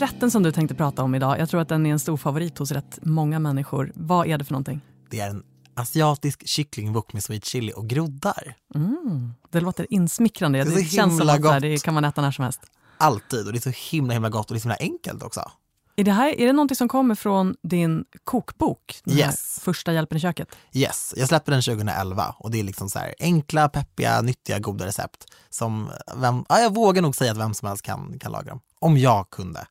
Rätten 0.06 0.30
som 0.30 0.42
du 0.42 0.52
tänkte 0.52 0.74
prata 0.74 1.02
om 1.02 1.14
idag, 1.14 1.38
jag 1.38 1.48
tror 1.48 1.60
att 1.60 1.68
den 1.68 1.86
är 1.86 1.90
en 1.90 1.98
stor 1.98 2.16
favorit 2.16 2.58
hos 2.58 2.72
rätt 2.72 2.98
många 3.02 3.38
människor. 3.38 3.92
Vad 3.94 4.26
är 4.26 4.38
det 4.38 4.44
för 4.44 4.52
någonting? 4.52 4.80
Det 5.10 5.20
är 5.20 5.30
en 5.30 5.42
asiatisk 5.74 6.48
kycklingwok 6.48 7.12
med 7.12 7.22
sweet 7.24 7.44
chili 7.44 7.72
och 7.76 7.86
groddar. 7.88 8.54
Mm, 8.74 9.32
det 9.50 9.60
låter 9.60 9.86
insmickrande. 9.92 10.64
Det 10.64 10.74
Det, 10.74 10.84
känns 10.84 11.18
som 11.18 11.28
att 11.28 11.40
gott. 11.40 11.60
det 11.60 11.82
kan 11.82 11.94
man 11.94 12.04
äta 12.04 12.20
när 12.22 12.30
som 12.30 12.42
helst. 12.44 12.60
Alltid, 12.98 13.46
och 13.46 13.52
det 13.52 13.58
är 13.58 13.72
så 13.72 13.90
himla 13.96 14.12
himla 14.14 14.28
gott 14.28 14.50
och 14.50 14.54
det 14.54 14.58
är 14.58 14.60
så 14.60 14.68
himla 14.68 14.76
enkelt 14.92 15.22
också. 15.22 15.50
Är 15.96 16.04
det, 16.04 16.12
här, 16.12 16.40
är 16.40 16.46
det 16.46 16.52
någonting 16.52 16.76
som 16.76 16.88
kommer 16.88 17.14
från 17.14 17.56
din 17.62 18.04
kokbok? 18.24 19.00
Yes. 19.06 19.58
Första 19.62 19.92
hjälpen 19.92 20.18
i 20.18 20.20
köket? 20.20 20.48
Yes, 20.72 21.14
jag 21.16 21.28
släpper 21.28 21.52
den 21.52 21.62
2011 21.62 22.34
och 22.38 22.50
det 22.50 22.60
är 22.60 22.64
liksom 22.64 22.90
så 22.90 22.98
här 22.98 23.14
enkla, 23.18 23.68
peppiga, 23.68 24.22
nyttiga, 24.22 24.58
goda 24.58 24.86
recept 24.86 25.24
som 25.50 25.90
vem, 26.16 26.44
ja, 26.48 26.58
jag 26.60 26.74
vågar 26.74 27.02
nog 27.02 27.16
säga 27.16 27.32
att 27.32 27.38
vem 27.38 27.54
som 27.54 27.68
helst 27.68 27.82
kan, 27.82 28.18
kan 28.18 28.32
laga 28.32 28.50
dem. 28.50 28.60
Om 28.78 28.98
jag 28.98 29.30
kunde, 29.30 29.66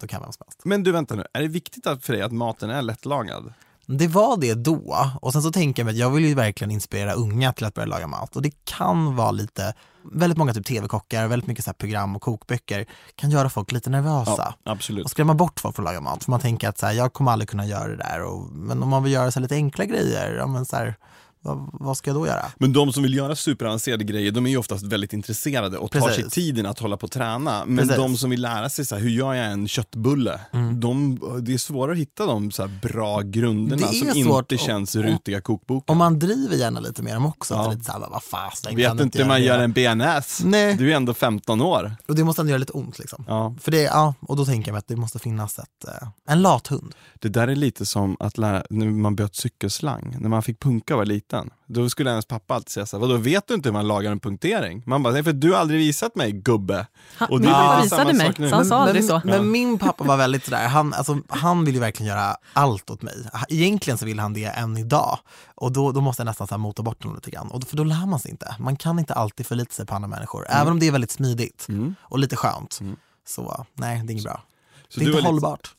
då 0.00 0.06
kan 0.06 0.22
vem 0.22 0.32
som 0.32 0.44
helst. 0.46 0.60
Men 0.64 0.82
du 0.82 0.92
vänta 0.92 1.14
nu, 1.14 1.24
är 1.32 1.42
det 1.42 1.48
viktigt 1.48 1.84
för 1.84 2.12
dig 2.12 2.22
att 2.22 2.32
maten 2.32 2.70
är 2.70 2.82
lättlagad? 2.82 3.52
Det 3.90 4.08
var 4.08 4.36
det 4.36 4.54
då 4.54 5.10
och 5.22 5.32
sen 5.32 5.42
så 5.42 5.50
tänker 5.50 5.82
jag 5.82 5.84
mig 5.84 5.92
att 5.92 5.98
jag 5.98 6.10
vill 6.10 6.24
ju 6.24 6.34
verkligen 6.34 6.70
inspirera 6.70 7.12
unga 7.12 7.52
till 7.52 7.66
att 7.66 7.74
börja 7.74 7.86
laga 7.86 8.06
mat 8.06 8.36
och 8.36 8.42
det 8.42 8.64
kan 8.64 9.16
vara 9.16 9.30
lite, 9.30 9.74
väldigt 10.12 10.38
många 10.38 10.54
typ 10.54 10.66
tv-kockar, 10.66 11.26
väldigt 11.26 11.46
mycket 11.46 11.64
så 11.64 11.72
program 11.72 12.16
och 12.16 12.22
kokböcker 12.22 12.86
kan 13.14 13.30
göra 13.30 13.50
folk 13.50 13.72
lite 13.72 13.90
nervösa. 13.90 14.54
absolut. 14.64 15.04
Och 15.04 15.10
skrämma 15.10 15.34
bort 15.34 15.60
folk 15.60 15.76
från 15.76 15.86
att 15.86 15.92
laga 15.92 16.00
mat. 16.00 16.24
För 16.24 16.30
man 16.30 16.40
tänker 16.40 16.68
att 16.68 16.78
så 16.78 16.86
här, 16.86 16.92
jag 16.92 17.12
kommer 17.12 17.32
aldrig 17.32 17.48
kunna 17.48 17.66
göra 17.66 17.88
det 17.88 17.96
där. 17.96 18.22
Och, 18.22 18.52
men 18.52 18.82
om 18.82 18.88
man 18.88 19.02
vill 19.02 19.12
göra 19.12 19.30
så 19.30 19.40
lite 19.40 19.54
enkla 19.54 19.84
grejer, 19.84 20.34
ja, 20.34 20.46
men 20.46 20.66
så 20.66 20.76
här, 20.76 20.94
vad, 21.40 21.68
vad 21.72 21.96
ska 21.96 22.10
jag 22.10 22.16
då 22.16 22.26
göra? 22.26 22.46
Men 22.56 22.72
de 22.72 22.92
som 22.92 23.02
vill 23.02 23.14
göra 23.14 23.36
superavancerade 23.36 24.04
grejer, 24.04 24.32
de 24.32 24.46
är 24.46 24.50
ju 24.50 24.56
oftast 24.56 24.84
väldigt 24.84 25.12
intresserade 25.12 25.78
och 25.78 25.90
tar 25.90 26.00
Precis. 26.00 26.16
sig 26.22 26.30
tiden 26.30 26.66
att 26.66 26.78
hålla 26.78 26.96
på 26.96 27.04
och 27.04 27.10
träna. 27.10 27.64
Men 27.66 27.76
Precis. 27.78 27.96
de 27.96 28.16
som 28.16 28.30
vill 28.30 28.40
lära 28.42 28.68
sig 28.70 28.84
så 28.86 28.94
här, 28.94 29.02
hur 29.02 29.10
gör 29.10 29.34
jag 29.34 29.46
en 29.52 29.68
köttbulle? 29.68 30.40
De, 30.74 31.18
det 31.42 31.54
är 31.54 31.58
svårare 31.58 31.92
att 31.92 31.98
hitta 31.98 32.26
de 32.26 32.50
så 32.50 32.62
här 32.66 32.78
bra 32.82 33.20
grunderna 33.20 33.86
som 33.86 34.08
inte 34.08 34.54
att- 34.54 34.60
känns 34.60 34.96
rutiga 34.96 35.40
kokboken. 35.40 35.84
Och 35.92 35.96
man 35.96 36.18
driver 36.18 36.56
gärna 36.56 36.80
lite 36.80 37.02
med 37.02 37.14
dem 37.16 37.26
också. 37.26 37.54
Ja. 37.54 37.70
Lite 37.70 37.84
så 37.84 37.92
här, 37.92 37.98
vad 38.10 38.22
fasen, 38.22 38.76
Vet 38.76 38.96
du 38.98 39.02
inte 39.04 39.18
hur 39.18 39.28
man 39.28 39.42
gör 39.42 39.58
en 39.58 39.72
bearnaise? 39.72 40.46
Nej. 40.46 40.76
Du 40.76 40.92
är 40.92 40.96
ändå 40.96 41.14
15 41.14 41.60
år. 41.60 41.96
Och 42.08 42.14
det 42.14 42.24
måste 42.24 42.42
ändå 42.42 42.50
göra 42.50 42.58
lite 42.58 42.72
ont 42.72 42.98
liksom. 42.98 43.24
Ja. 43.28 43.54
För 43.60 43.70
det, 43.70 43.82
ja, 43.82 44.14
och 44.20 44.36
då 44.36 44.44
tänker 44.44 44.68
jag 44.68 44.72
mig 44.72 44.78
att 44.78 44.88
det 44.88 44.96
måste 44.96 45.18
finnas 45.18 45.58
ett, 45.58 45.84
eh, 46.02 46.08
en 46.28 46.42
lat 46.42 46.66
hund. 46.66 46.94
Det 47.18 47.28
där 47.28 47.48
är 47.48 47.56
lite 47.56 47.86
som 47.86 48.16
att 48.20 48.38
lära, 48.38 48.62
när 48.70 48.86
man 48.86 49.16
bytte 49.16 49.36
cykelslang, 49.36 50.16
när 50.20 50.28
man 50.28 50.42
fick 50.42 50.60
punka 50.60 50.94
och 50.94 50.98
var 50.98 51.04
liten. 51.06 51.37
Då 51.66 51.90
skulle 51.90 52.10
ens 52.10 52.26
pappa 52.26 52.54
alltid 52.54 52.70
säga 52.70 52.86
så 52.86 52.96
här, 52.96 53.00
vadå 53.06 53.16
vet 53.16 53.48
du 53.48 53.54
inte 53.54 53.68
hur 53.68 53.72
man 53.72 53.88
lagar 53.88 54.12
en 54.12 54.20
punktering? 54.20 54.82
Man 54.86 55.02
bara, 55.02 55.12
nej 55.12 55.24
för 55.24 55.32
du 55.32 55.52
har 55.52 55.58
aldrig 55.58 55.80
visat 55.80 56.14
mig 56.14 56.32
gubbe. 56.32 56.86
Han, 57.16 57.28
Och 57.28 57.40
min 57.40 57.48
det 57.50 57.54
är 57.56 57.82
lite 57.82 57.82
visade 57.96 58.12
mig, 58.12 58.50
så 58.50 58.56
han 58.56 58.64
sa 58.66 58.76
aldrig 58.76 59.02
men, 59.02 59.08
så. 59.08 59.20
Men 59.24 59.50
min 59.50 59.78
pappa 59.78 60.04
var 60.04 60.16
väldigt 60.16 60.44
sådär, 60.44 60.68
han, 60.68 60.94
alltså, 60.94 61.18
han 61.28 61.64
vill 61.64 61.74
ju 61.74 61.80
verkligen 61.80 62.08
göra 62.16 62.36
allt 62.52 62.90
åt 62.90 63.02
mig. 63.02 63.14
Egentligen 63.48 63.98
så 63.98 64.04
vill 64.06 64.18
han 64.18 64.32
det 64.32 64.44
än 64.44 64.76
idag. 64.78 65.18
Och 65.54 65.72
då, 65.72 65.92
då 65.92 66.00
måste 66.00 66.20
jag 66.20 66.26
nästan 66.26 66.46
så 66.46 66.54
här 66.54 66.58
mota 66.58 66.82
bort 66.82 67.02
honom 67.02 67.16
lite 67.16 67.30
grann. 67.30 67.48
Och, 67.48 67.64
för 67.64 67.76
då 67.76 67.84
lär 67.84 68.06
man 68.06 68.18
sig 68.20 68.30
inte. 68.30 68.56
Man 68.58 68.76
kan 68.76 68.98
inte 68.98 69.14
alltid 69.14 69.46
förlita 69.46 69.72
sig 69.72 69.86
på 69.86 69.94
andra 69.94 70.08
människor. 70.08 70.46
Mm. 70.48 70.60
Även 70.60 70.72
om 70.72 70.78
det 70.80 70.86
är 70.86 70.92
väldigt 70.92 71.10
smidigt 71.10 71.66
och 72.00 72.18
lite 72.18 72.36
skönt. 72.36 72.80
Så 73.28 73.66
nej, 73.74 74.02
det 74.04 74.10
är 74.10 74.12
inget 74.12 74.24
bra. 74.24 74.42
Så 74.88 75.00
det 75.00 75.04
är 75.04 75.06
du 75.06 75.10
inte 75.10 75.16
lite- 75.16 75.28
hållbart. 75.28 75.66
Så 75.66 75.72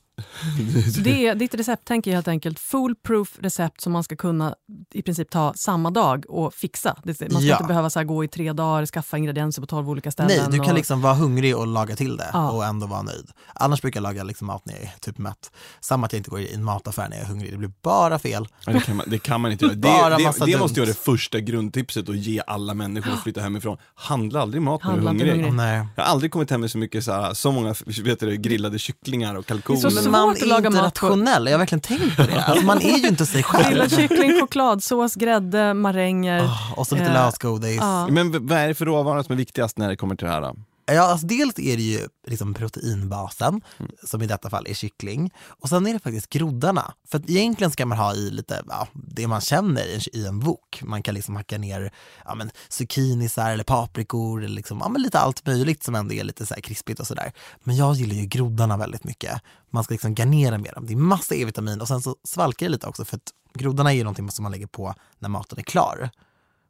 det 1.03 1.27
är, 1.27 1.35
ditt 1.35 1.53
recept 1.55 1.85
tänker 1.85 2.11
jag 2.11 2.15
helt 2.15 2.27
enkelt 2.27 2.59
foolproof 2.59 3.37
recept 3.41 3.81
som 3.81 3.93
man 3.93 4.03
ska 4.03 4.15
kunna 4.15 4.55
i 4.93 5.01
princip 5.01 5.29
ta 5.29 5.53
samma 5.55 5.91
dag 5.91 6.25
och 6.29 6.53
fixa. 6.53 6.95
Man 7.03 7.13
ska 7.15 7.25
Ja. 7.39 7.55
inte 7.55 7.67
behöva 7.67 7.89
så 7.89 7.99
här 7.99 8.03
gå 8.05 8.23
i 8.23 8.27
tre 8.27 8.53
dagar, 8.53 8.85
skaffa 8.85 9.17
ingredienser 9.17 9.61
på 9.61 9.65
tolv 9.67 9.89
olika 9.89 10.11
ställen. 10.11 10.37
Nej, 10.37 10.47
du 10.51 10.57
kan 10.57 10.69
och, 10.69 10.75
liksom 10.75 11.01
vara 11.01 11.13
hungrig 11.13 11.57
och 11.57 11.67
laga 11.67 11.95
till 11.95 12.17
det 12.17 12.29
Ja. 12.33 12.51
och 12.51 12.65
ändå 12.65 12.87
vara 12.87 13.01
nöjd. 13.01 13.29
Annars 13.55 13.81
brukar 13.81 13.97
jag 13.97 14.03
laga 14.03 14.23
liksom 14.23 14.47
mat 14.47 14.65
när 14.65 14.73
jag 14.73 14.83
är 14.83 14.91
typ 15.01 15.17
mätt. 15.17 15.51
Samma 15.81 16.05
att 16.05 16.13
jag 16.13 16.19
inte 16.19 16.29
går 16.29 16.39
i 16.39 16.53
en 16.53 16.63
mataffär 16.63 17.09
när 17.09 17.17
jag 17.17 17.23
är 17.25 17.29
hungrig, 17.29 17.51
det 17.51 17.57
blir 17.57 17.71
bara 17.81 18.19
fel. 18.19 18.47
Ja, 18.65 18.71
det, 18.73 18.79
kan 18.79 18.95
man, 18.95 19.05
det 19.09 19.19
kan 19.19 19.41
man 19.41 19.51
inte 19.51 19.65
göra. 19.65 19.75
Bara 19.75 20.09
Det, 20.09 20.17
det, 20.17 20.23
massa 20.23 20.45
det 20.45 20.57
måste 20.59 20.79
vara 20.79 20.87
det 20.87 20.97
första 20.99 21.39
grundtipset 21.39 22.09
att 22.09 22.15
ge 22.17 22.41
alla 22.47 22.73
människor 22.73 23.11
att 23.13 23.23
flytta 23.23 23.41
hemifrån. 23.41 23.77
Handla 23.95 24.41
aldrig 24.41 24.61
mat 24.61 24.83
när 24.83 24.93
du 24.93 24.97
är 25.01 25.05
hungrig. 25.07 25.31
hungrig. 25.31 25.53
Nej. 25.53 25.87
Jag 25.95 26.03
har 26.03 26.11
aldrig 26.11 26.31
kommit 26.31 26.49
hem 26.51 26.61
med 26.61 26.71
så 26.71 26.77
mycket 26.77 27.03
så, 27.03 27.11
här, 27.11 27.33
så 27.33 27.51
många 27.51 27.75
vet 28.03 28.19
du, 28.19 28.37
grillade 28.37 28.79
kycklingar 28.79 29.35
och 29.35 29.45
kalkoner. 29.45 29.79
Man 30.11 30.29
är 30.29 30.65
inte 30.67 30.81
rationell, 30.81 31.45
jag 31.45 31.53
har 31.53 31.59
verkligen 31.59 31.81
tänkt 31.81 32.15
på 32.17 32.21
det. 32.23 32.43
Alltså, 32.47 32.65
man 32.65 32.77
är 32.81 32.97
ju 32.97 33.07
inte 33.07 33.25
sig 33.25 33.43
själv. 33.43 33.65
Grillad 33.69 33.91
kyckling, 33.91 34.41
chokladsås, 34.41 35.15
grädde, 35.15 35.73
maränger. 35.73 36.43
Ah, 36.43 36.73
Och 36.75 36.87
så 36.87 36.95
lite 36.95 37.07
Eh, 37.07 37.13
lösgodis. 37.13 37.77
ja. 37.81 38.07
Men 38.07 38.47
vad 38.47 38.57
är 38.57 38.67
det 38.67 38.73
för 38.73 38.85
råvara 38.85 39.23
som 39.23 39.33
är 39.33 39.37
viktigast 39.37 39.77
när 39.77 39.89
det 39.89 39.95
kommer 39.97 40.15
till 40.15 40.27
det 40.27 40.33
här? 40.33 40.53
Ja, 40.93 41.01
alltså 41.01 41.27
dels 41.27 41.59
är 41.59 41.77
det 41.77 41.83
ju 41.83 42.07
liksom 42.27 42.53
proteinbasen, 42.53 43.61
Mm. 43.79 43.91
som 44.03 44.21
i 44.21 44.27
detta 44.27 44.49
fall 44.49 44.67
är 44.67 44.73
kyckling. 44.73 45.33
Och 45.47 45.69
sen 45.69 45.87
är 45.87 45.93
det 45.93 45.99
faktiskt 45.99 46.29
groddarna. 46.29 46.93
För 47.07 47.17
att 47.17 47.29
egentligen 47.29 47.71
ska 47.71 47.85
man 47.85 47.97
ha 47.97 48.13
i 48.13 48.29
lite, 48.31 48.63
ja, 48.67 48.87
det 48.93 49.27
man 49.27 49.41
känner 49.41 49.85
i 49.85 49.95
en, 49.95 50.01
i 50.19 50.25
en 50.25 50.39
wok. 50.39 50.81
Man 50.83 51.03
kan 51.03 51.15
liksom 51.15 51.35
hacka 51.35 51.57
ner 51.57 51.91
ja, 52.25 52.35
men, 52.35 52.51
zucchinisar 52.69 53.51
eller 53.51 53.63
paprikor, 53.63 54.43
eller 54.43 54.55
liksom, 54.55 54.77
ja, 54.81 54.89
men 54.89 55.01
lite 55.01 55.19
allt 55.19 55.45
möjligt 55.45 55.83
som 55.83 55.95
ändå 55.95 56.13
är 56.13 56.23
lite 56.23 56.45
så 56.45 56.53
här 56.53 56.61
krispigt 56.61 56.99
och 56.99 57.07
sådär. 57.07 57.31
Men 57.63 57.75
jag 57.75 57.95
gillar 57.95 58.15
ju 58.15 58.25
groddarna 58.25 58.77
väldigt 58.77 59.03
mycket. 59.03 59.41
Man 59.69 59.83
ska 59.83 59.93
liksom 59.93 60.15
garnera 60.15 60.57
med 60.57 60.73
dem. 60.73 60.85
Det 60.87 60.93
är 60.93 60.97
massa 60.97 61.35
E-vitamin 61.35 61.81
och 61.81 61.87
sen 61.87 62.01
så 62.01 62.15
svalkar 62.23 62.65
det 62.65 62.71
lite 62.71 62.87
också 62.87 63.05
för 63.05 63.15
att 63.17 63.31
groddarna 63.53 63.91
är 63.91 63.95
ju 63.95 64.03
någonting 64.03 64.31
som 64.31 64.43
man 64.43 64.51
lägger 64.51 64.67
på 64.67 64.93
när 65.19 65.29
maten 65.29 65.57
är 65.59 65.63
klar. 65.63 66.09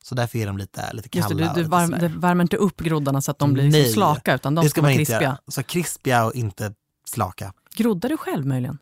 Så 0.03 0.15
därför 0.15 0.39
är 0.39 0.47
de 0.47 0.57
lite, 0.57 0.93
lite 0.93 1.09
kalla. 1.09 1.29
Just 1.29 1.39
det, 1.39 1.51
du, 1.55 1.63
du 1.63 1.69
varm, 1.69 1.91
det 1.91 2.07
värmer 2.07 2.41
inte 2.41 2.57
upp 2.57 2.81
groddarna 2.81 3.21
så 3.21 3.31
att 3.31 3.39
de 3.39 3.53
blir 3.53 3.63
liksom 3.63 3.81
Nej. 3.81 3.91
slaka 3.93 4.35
utan 4.35 4.55
de 4.55 4.61
det 4.63 4.69
ska, 4.69 4.73
ska 4.73 4.81
vara 4.81 4.93
krispiga. 4.93 5.21
göra. 5.21 5.37
Så 5.47 5.63
krispiga 5.63 6.25
och 6.25 6.35
inte 6.35 6.73
slaka. 7.05 7.53
Groddar 7.75 8.09
du 8.09 8.17
själv 8.17 8.45
möjligen? 8.45 8.77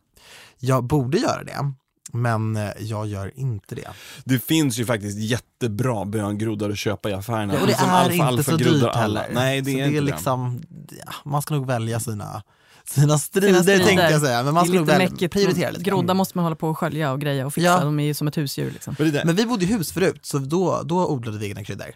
Jag 0.60 0.84
borde 0.84 1.18
göra 1.18 1.44
det, 1.44 1.72
men 2.14 2.56
eh, 2.56 2.70
jag 2.80 3.08
gör 3.08 3.40
inte 3.40 3.76
det. 3.76 3.88
Det 4.24 4.40
finns 4.40 4.78
ju 4.78 4.86
faktiskt 4.86 5.18
jättebra 5.20 6.06
böngroddar 6.06 6.70
att 6.70 6.78
köpa 6.78 7.10
i 7.10 7.14
affärerna. 7.14 7.54
Ja, 7.54 7.62
och 7.62 7.68
det 7.68 7.78
Som 7.78 7.90
är 7.90 7.94
alfa, 7.94 8.14
inte 8.14 8.26
alfa 8.26 8.52
så 8.52 8.58
dyrt 8.58 8.96
heller. 8.96 9.30
Nej, 9.34 9.62
det 9.62 9.72
så 9.72 9.78
är 9.78 9.82
det 9.82 9.88
inte 9.88 9.98
är 9.98 10.02
liksom, 10.02 10.62
ja, 11.06 11.14
man 11.26 11.42
ska 11.42 11.54
nog 11.56 11.68
välja 11.68 12.00
sina, 12.00 12.44
sina 12.90 13.18
strider, 13.18 13.48
Sina 13.48 13.64
strider. 13.64 13.86
tänkte 13.86 14.12
jag 14.12 14.22
säga. 14.22 14.44
Men 14.44 14.54
man 14.54 14.86
välja, 14.86 15.10
mäckigt. 15.10 15.34
prioritera 15.34 15.72
lite. 15.72 15.84
Groddar 15.84 16.14
måste 16.14 16.38
man 16.38 16.46
hålla 16.46 16.56
på 16.56 16.70
och 16.70 16.78
skölja 16.78 17.12
och 17.12 17.22
greja 17.22 17.46
och 17.46 17.54
fixa. 17.54 17.68
Ja. 17.68 17.80
De 17.80 18.00
är 18.00 18.04
ju 18.04 18.14
som 18.14 18.28
ett 18.28 18.38
husdjur. 18.38 18.72
Liksom. 18.72 18.96
Men 19.00 19.36
vi 19.36 19.46
bodde 19.46 19.66
i 19.66 19.68
hus 19.68 19.92
förut, 19.92 20.26
så 20.26 20.38
då, 20.38 20.82
då 20.84 21.08
odlade 21.08 21.38
vi 21.38 21.46
egna 21.48 21.64
kryddor. 21.64 21.88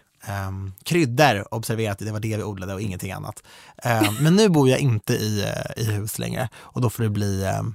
Um, 0.48 0.72
kryddor, 0.84 1.54
observera 1.54 1.92
att 1.92 1.98
det 1.98 2.12
var 2.12 2.20
det 2.20 2.36
vi 2.36 2.42
odlade 2.42 2.74
och 2.74 2.80
ingenting 2.80 3.12
annat. 3.12 3.42
Ehm, 3.82 4.14
men 4.20 4.36
nu 4.36 4.48
bor 4.48 4.68
jag 4.68 4.78
inte 4.78 5.14
i, 5.14 5.42
eh, 5.42 5.82
i 5.82 5.84
hus 5.84 6.18
längre 6.18 6.48
och 6.56 6.80
då 6.80 6.90
får 6.90 7.02
det 7.02 7.10
bli 7.10 7.44
um, 7.58 7.74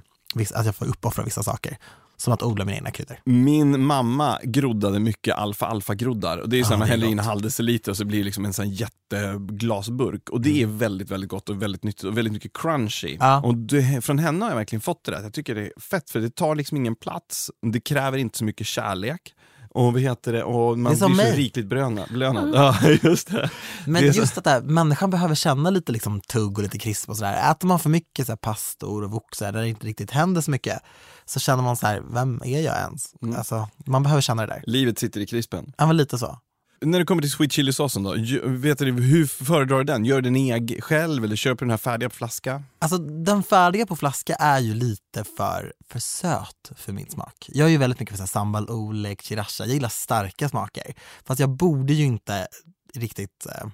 att 0.54 0.66
jag 0.66 0.76
får 0.76 0.86
uppoffra 0.86 1.24
vissa 1.24 1.42
saker. 1.42 1.78
Som 2.20 2.32
att 2.32 2.42
odla 2.42 2.64
mina 2.64 2.76
egna 2.76 2.90
kryddor. 2.90 3.16
Min 3.24 3.80
mamma 3.84 4.38
groddade 4.44 4.98
mycket 4.98 5.34
alfa 5.34 5.66
alfa 5.66 5.94
groddar 5.94 6.38
och 6.38 6.48
det 6.48 6.58
är 6.60 6.64
så 6.64 6.72
Ja, 6.72 6.76
här, 6.76 6.78
man 6.78 6.88
häller 6.88 7.06
in 7.06 7.12
en 7.12 7.16
gott. 7.16 7.26
halv 7.26 7.42
deciliter 7.42 7.90
och 7.90 7.96
så 7.96 8.04
blir 8.04 8.18
det 8.18 8.24
liksom 8.24 8.44
en 8.44 8.52
sån 8.52 8.70
jätteglasburk 8.70 10.30
och 10.30 10.40
det 10.40 10.62
är 10.62 10.66
väldigt 10.66 11.10
väldigt 11.10 11.30
gott 11.30 11.48
och 11.48 11.62
väldigt 11.62 11.84
nyttigt 11.84 12.04
och 12.04 12.18
väldigt 12.18 12.32
mycket 12.32 12.52
crunchy. 12.56 13.08
Mm. 13.14 13.18
Ja. 13.26 13.42
Och 13.42 13.54
det, 13.56 14.04
från 14.04 14.18
henne 14.18 14.44
har 14.44 14.50
jag 14.50 14.56
verkligen 14.56 14.80
fått 14.80 15.04
det 15.04 15.10
där. 15.10 15.22
Jag 15.22 15.32
tycker 15.32 15.54
det 15.54 15.60
är 15.66 15.80
fett 15.80 16.10
för 16.10 16.20
det 16.20 16.30
tar 16.34 16.54
liksom 16.54 16.76
ingen 16.76 16.96
plats, 16.96 17.50
det 17.72 17.80
kräver 17.80 18.18
inte 18.18 18.38
så 18.38 18.44
mycket 18.44 18.66
kärlek. 18.66 19.34
Och 19.70 19.92
vad 19.92 20.02
heter 20.02 20.32
det, 20.32 20.44
och 20.44 20.78
man 20.78 20.92
Det 20.98 21.06
blir 21.06 21.30
så 21.30 21.36
rikligt 21.36 21.66
belönad. 21.66 22.08
belönad. 22.12 22.54
Ja, 22.54 22.76
just 23.02 23.30
det. 23.30 23.50
Men 23.86 24.02
Det 24.02 24.08
är 24.08 24.12
så- 24.12 24.18
just 24.18 24.38
att 24.38 24.46
här, 24.46 24.60
människan 24.60 25.10
behöver 25.10 25.34
känna 25.34 25.70
lite 25.70 25.92
liksom 25.92 26.20
tugg 26.20 26.58
och 26.58 26.62
lite 26.62 26.78
krisp 26.78 27.08
och 27.08 27.16
sådär. 27.16 27.50
Äter 27.50 27.66
man 27.68 27.78
för 27.78 27.90
mycket 27.90 28.26
så 28.26 28.32
här 28.32 28.36
pastor 28.36 29.04
och 29.04 29.22
här, 29.40 29.52
där 29.52 29.60
det 29.60 29.68
inte 29.68 29.86
riktigt 29.86 30.10
händer 30.10 30.40
så 30.40 30.50
mycket 30.50 30.78
så 31.24 31.40
känner 31.40 31.62
man 31.62 31.76
så 31.76 31.86
här, 31.86 32.02
vem 32.12 32.42
är 32.44 32.60
jag 32.60 32.76
ens? 32.76 33.14
Mm. 33.22 33.36
Alltså, 33.36 33.68
man 33.86 34.02
behöver 34.02 34.22
känna 34.22 34.46
det 34.46 34.52
där. 34.54 34.62
Livet 34.66 34.98
sitter 34.98 35.20
i 35.20 35.26
krispen. 35.26 35.72
Ja 35.78 35.86
men 35.86 35.96
lite 35.96 36.18
så. 36.18 36.38
När 36.80 36.98
det 36.98 37.04
kommer 37.04 37.22
till 37.22 37.30
sweet 37.30 37.52
chili-såsen 37.52 38.02
då, 38.02 38.14
vet 38.44 38.78
du, 38.78 38.92
hur 38.92 39.26
föredrar 39.26 39.78
du 39.78 39.84
den? 39.84 40.04
Gör 40.04 40.16
du 40.16 40.22
den 40.22 40.36
egen 40.36 40.80
själv 40.80 41.24
eller 41.24 41.36
köper 41.36 41.58
du 41.58 41.64
den 41.64 41.70
här 41.70 41.76
färdiga 41.78 42.08
på 42.08 42.14
flaska? 42.14 42.62
Alltså 42.78 42.98
den 42.98 43.42
färdiga 43.42 43.86
på 43.86 43.96
flaska 43.96 44.34
är 44.34 44.58
ju 44.58 44.74
lite 44.74 45.24
för, 45.36 45.72
för 45.88 45.98
söt 45.98 46.72
för 46.76 46.92
min 46.92 47.10
smak. 47.10 47.46
Jag 47.48 47.66
är 47.66 47.70
ju 47.70 47.78
väldigt 47.78 48.00
mycket 48.00 48.12
för 48.12 48.16
så 48.16 48.22
här 48.22 48.28
sambal, 48.28 48.70
olek, 48.70 49.22
sriracha. 49.22 49.64
Jag 49.64 49.74
gillar 49.74 49.88
starka 49.88 50.48
smaker. 50.48 50.94
Fast 51.24 51.40
jag 51.40 51.50
borde 51.50 51.92
ju 51.92 52.04
inte 52.04 52.46
riktigt 52.94 53.46
eh, 53.46 53.68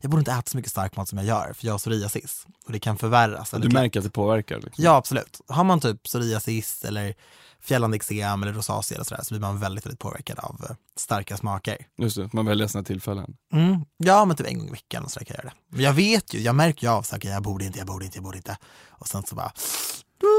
jag 0.00 0.10
borde 0.10 0.20
inte 0.20 0.32
äta 0.32 0.50
så 0.50 0.56
mycket 0.56 0.72
stark 0.72 0.96
mat 0.96 1.08
som 1.08 1.18
jag 1.18 1.26
gör 1.26 1.52
för 1.56 1.66
jag 1.66 1.72
har 1.72 1.78
psoriasis 1.78 2.46
och 2.66 2.72
det 2.72 2.78
kan 2.78 2.98
förvärras. 2.98 3.52
eller 3.54 3.62
Du 3.64 3.70
kan- 3.70 3.82
märker 3.82 4.00
att 4.00 4.04
det 4.04 4.10
påverkar? 4.10 4.56
Liksom. 4.60 4.84
Ja 4.84 4.96
absolut. 4.96 5.40
Har 5.48 5.64
man 5.64 5.80
typ 5.80 6.02
psoriasis 6.02 6.84
eller 6.84 7.14
fjällande 7.60 7.96
eksem 7.96 8.42
eller 8.42 8.52
rosacea 8.52 8.94
eller 8.96 9.04
sådär 9.04 9.22
så 9.22 9.34
blir 9.34 9.40
man 9.40 9.60
väldigt, 9.60 9.86
väldigt 9.86 10.00
påverkad 10.00 10.38
av 10.38 10.66
eh, 10.70 10.76
starka 10.96 11.36
smaker. 11.36 11.76
Just 11.98 12.16
det, 12.16 12.32
man 12.32 12.46
väljer 12.46 12.66
sina 12.66 12.84
tillfällen. 12.84 13.36
Mm. 13.52 13.80
Ja 13.96 14.24
men 14.24 14.36
typ 14.36 14.46
en 14.46 14.58
gång 14.58 14.68
i 14.68 14.70
veckan 14.70 15.04
och 15.04 15.10
sådär 15.10 15.26
kan 15.26 15.34
jag 15.38 15.44
göra 15.44 15.54
det. 15.54 15.76
Men 15.76 15.84
jag 15.84 15.92
vet 15.92 16.34
ju, 16.34 16.40
jag 16.40 16.54
märker 16.54 16.86
ju 16.86 16.92
av 16.92 17.02
saker, 17.02 17.28
jag 17.30 17.42
borde 17.42 17.64
inte, 17.64 17.78
jag 17.78 17.86
borde 17.86 18.04
inte, 18.04 18.16
jag 18.16 18.24
borde 18.24 18.36
inte. 18.36 18.56
Och 18.90 19.08
sen 19.08 19.22
så 19.22 19.34
bara, 19.34 19.52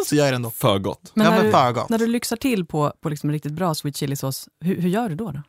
så 0.08 0.15
gör 0.15 0.24
jag 0.25 0.32
det 0.34 0.36
ändå. 0.36 0.51
För 0.51 0.79
gott. 0.79 1.12
Men 1.13 1.25
ja, 1.25 1.32
när, 1.32 1.38
men 1.38 1.46
du, 1.46 1.51
för 1.51 1.72
gott. 1.72 1.89
när 1.89 1.98
du 1.98 2.08
lyxar 2.08 2.36
till 2.38 2.65
på, 2.65 2.93
på 3.01 3.10
liksom 3.10 3.32
riktigt 3.32 3.53
bra 3.53 3.75
sweet 3.75 3.96
chili-sås, 3.98 4.48
hur, 4.60 4.82
hur 4.82 4.89
gör 4.89 5.10
du 5.10 5.15
då? 5.15 5.32
då? 5.32 5.41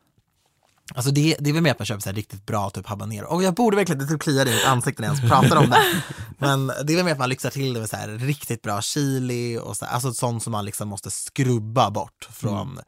Alltså 0.93 1.11
det, 1.11 1.35
det 1.39 1.49
är 1.49 1.53
väl 1.53 1.63
mer 1.63 1.71
att 1.71 1.79
man 1.79 1.85
köper 1.85 2.01
så 2.01 2.11
riktigt 2.11 2.45
bra 2.45 2.69
typ 2.69 2.87
habanero. 2.87 3.25
Och 3.25 3.43
jag 3.43 3.53
borde 3.53 3.75
verkligen, 3.75 3.99
det 3.99 4.07
typ 4.07 4.21
kliar 4.21 4.45
i 4.45 4.51
mitt 4.55 4.65
ansikte 4.65 5.01
när 5.01 5.09
jag 5.09 5.17
ens 5.17 5.31
pratar 5.31 5.55
om 5.55 5.69
det. 5.69 5.81
Men 6.37 6.67
det 6.67 6.93
är 6.93 6.95
väl 6.95 7.05
mer 7.05 7.11
att 7.11 7.19
man 7.19 7.29
lyxar 7.29 7.49
till 7.49 7.73
det 7.73 7.79
med 7.79 7.89
så 7.89 7.95
här 7.95 8.07
riktigt 8.07 8.61
bra 8.61 8.81
chili 8.81 9.57
och 9.57 9.77
så 9.77 9.85
alltså 9.85 10.13
sånt 10.13 10.43
som 10.43 10.51
man 10.51 10.65
liksom 10.65 10.87
måste 10.87 11.11
skrubba 11.11 11.91
bort 11.91 12.29
från, 12.31 12.79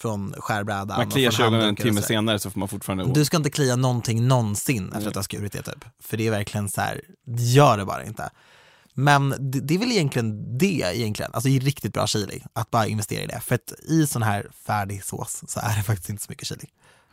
från 0.00 0.34
skärbrädan. 0.38 0.96
Man 0.96 1.10
kliar 1.10 1.30
sig 1.30 1.46
en 1.46 1.76
timme 1.76 2.02
senare 2.02 2.38
så 2.38 2.50
får 2.50 2.58
man 2.58 2.68
fortfarande. 2.68 3.04
Du 3.14 3.24
ska 3.24 3.36
inte 3.36 3.50
klia 3.50 3.76
någonting 3.76 4.28
någonsin 4.28 4.92
efter 4.92 5.08
att 5.08 5.14
du 5.14 5.18
har 5.18 5.24
skurit 5.24 5.52
det 5.52 5.62
typ. 5.62 5.84
För 6.02 6.16
det 6.16 6.26
är 6.26 6.30
verkligen 6.30 6.68
så 6.68 6.80
här, 6.80 7.00
gör 7.36 7.78
det 7.78 7.84
bara 7.84 8.04
inte. 8.04 8.30
Men 8.98 9.34
det, 9.38 9.60
det 9.60 9.74
är 9.74 9.78
väl 9.78 9.92
egentligen 9.92 10.58
det 10.58 10.96
egentligen, 10.96 11.30
alltså 11.34 11.48
i 11.48 11.58
riktigt 11.58 11.92
bra 11.92 12.06
chili, 12.06 12.42
att 12.52 12.70
bara 12.70 12.86
investera 12.86 13.22
i 13.22 13.26
det. 13.26 13.40
För 13.40 13.54
att 13.54 13.72
i 13.88 14.06
sån 14.06 14.22
här 14.22 14.46
färdig 14.66 15.04
sås 15.04 15.42
så 15.48 15.60
är 15.60 15.76
det 15.76 15.82
faktiskt 15.82 16.10
inte 16.10 16.22
så 16.22 16.26
mycket 16.28 16.46
chili. 16.48 16.66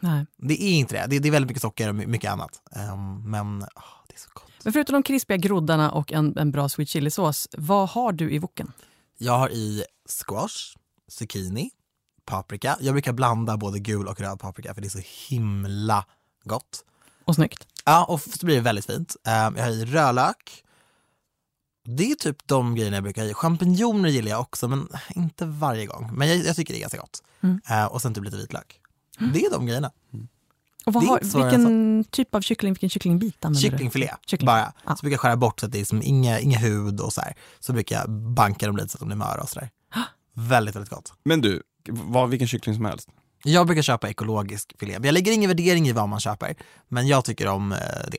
Nej. 0.04 0.26
Det 0.38 0.64
är 0.64 0.74
inte 0.74 0.96
det, 0.96 1.08
det, 1.08 1.20
det 1.20 1.28
är 1.28 1.32
väldigt 1.32 1.48
mycket 1.48 1.62
socker 1.62 1.90
och 1.90 1.96
my- 1.96 2.08
mycket 2.08 2.32
annat. 2.32 2.62
Ehm, 2.72 3.32
men 3.32 3.62
åh, 3.76 3.84
det 4.08 4.14
är 4.16 4.20
så 4.20 4.30
gott. 4.34 4.52
Men 4.64 4.74
förutom 4.74 4.94
de 4.94 5.04
krispiga 5.04 5.38
groddarna 5.38 5.92
och 5.92 6.12
en, 6.12 6.38
en 6.38 6.52
bra 6.52 6.70
sweet 6.70 6.90
chili-sås, 6.90 7.48
vad 7.58 7.90
har 7.90 8.12
du 8.12 8.32
i 8.32 8.40
woken? 8.40 8.72
Jag 9.18 9.38
har 9.38 9.50
i 9.50 9.84
squash, 10.06 10.76
zucchini, 11.08 11.70
paprika. 12.26 12.78
Jag 12.82 12.94
brukar 12.94 13.14
blanda 13.14 13.58
både 13.58 13.80
gul 13.80 14.08
och 14.08 14.20
röd 14.22 14.40
paprika 14.40 14.74
för 14.74 14.82
det 14.82 14.88
är 14.88 14.90
så 14.90 15.02
himla 15.30 16.06
gott. 16.44 16.86
Och 17.26 17.36
snyggt. 17.36 17.68
Ja, 17.86 18.06
och 18.06 18.22
så 18.22 18.46
blir 18.46 18.56
det 18.56 18.62
väldigt 18.62 18.86
fint. 18.86 19.16
Ehm, 19.28 19.56
jag 19.56 19.64
har 19.64 19.72
i 19.72 19.86
rödlök. 19.86 20.64
Det 21.86 22.12
är 22.12 22.16
typ 22.16 22.48
de 22.48 22.76
grejerna 22.76 22.98
jag 22.98 23.04
brukar 23.04 23.22
ha 23.22 23.30
i. 23.30 23.34
Champinjoner 23.34 24.10
gillar 24.10 24.30
jag 24.32 24.42
också, 24.42 24.68
men 24.68 24.88
inte 25.16 25.46
varje 25.46 25.86
gång. 25.86 26.10
Men 26.14 26.28
jag, 26.28 26.38
jag 26.38 26.56
tycker 26.56 26.74
det 26.74 26.80
är 26.80 26.82
ganska 26.82 27.00
gott. 27.00 27.24
Mm. 27.42 27.62
Ehm, 27.66 27.88
och 27.88 28.02
sen 28.02 28.14
typ 28.14 28.24
lite 28.24 28.38
vitlök. 28.38 28.80
Det 29.34 29.46
är 29.46 29.52
de 29.52 29.66
grejerna. 29.66 29.92
Och 30.86 30.94
vad 30.94 31.04
har, 31.06 31.20
vilken 31.42 32.04
typ 32.04 32.36
av 32.36 32.42
kyckling, 32.42 32.74
vilken 32.74 32.90
kycklingbit 32.90 33.46
använder 33.46 33.62
du? 33.62 33.72
Kycklingfilé, 33.72 34.10
Kyckling. 34.26 34.46
bara. 34.46 34.74
Ja. 34.86 34.96
Så 34.96 35.02
brukar 35.02 35.14
jag 35.14 35.20
skära 35.20 35.36
bort 35.38 35.60
så 35.60 35.66
att 35.66 35.72
det 35.72 35.82
är 35.82 35.86
som 35.86 36.02
inga, 36.02 36.40
inga 36.40 36.58
hud 36.58 37.00
och 37.00 37.14
så 37.14 37.22
här. 37.22 37.34
Så 37.60 37.74
brukar 37.74 37.96
jag 38.00 38.10
banka 38.10 38.66
dem 38.68 38.78
lite 38.78 38.90
så 38.90 38.96
att 38.96 39.00
de 39.00 39.06
blir 39.06 39.18
möra 39.18 39.42
och 39.42 39.50
sådär. 39.50 39.70
Väldigt, 40.36 40.76
väldigt 40.76 40.90
gott. 40.90 41.14
Men 41.26 41.42
du, 41.42 41.64
vad, 41.90 42.30
vilken 42.30 42.48
kyckling 42.48 42.76
som 42.76 42.86
helst. 42.86 43.10
Jag 43.44 43.66
brukar 43.68 43.82
köpa 43.82 44.10
ekologisk 44.10 44.74
filé. 44.80 44.94
Jag 45.04 45.14
lägger 45.14 45.32
ingen 45.32 45.48
värdering 45.50 45.88
i 45.88 45.92
vad 45.92 46.10
man 46.10 46.20
köper. 46.20 46.56
Men 46.90 47.08
jag 47.08 47.26
tycker 47.26 47.48
om 47.48 47.72
eh, 47.72 47.78
det. 48.12 48.18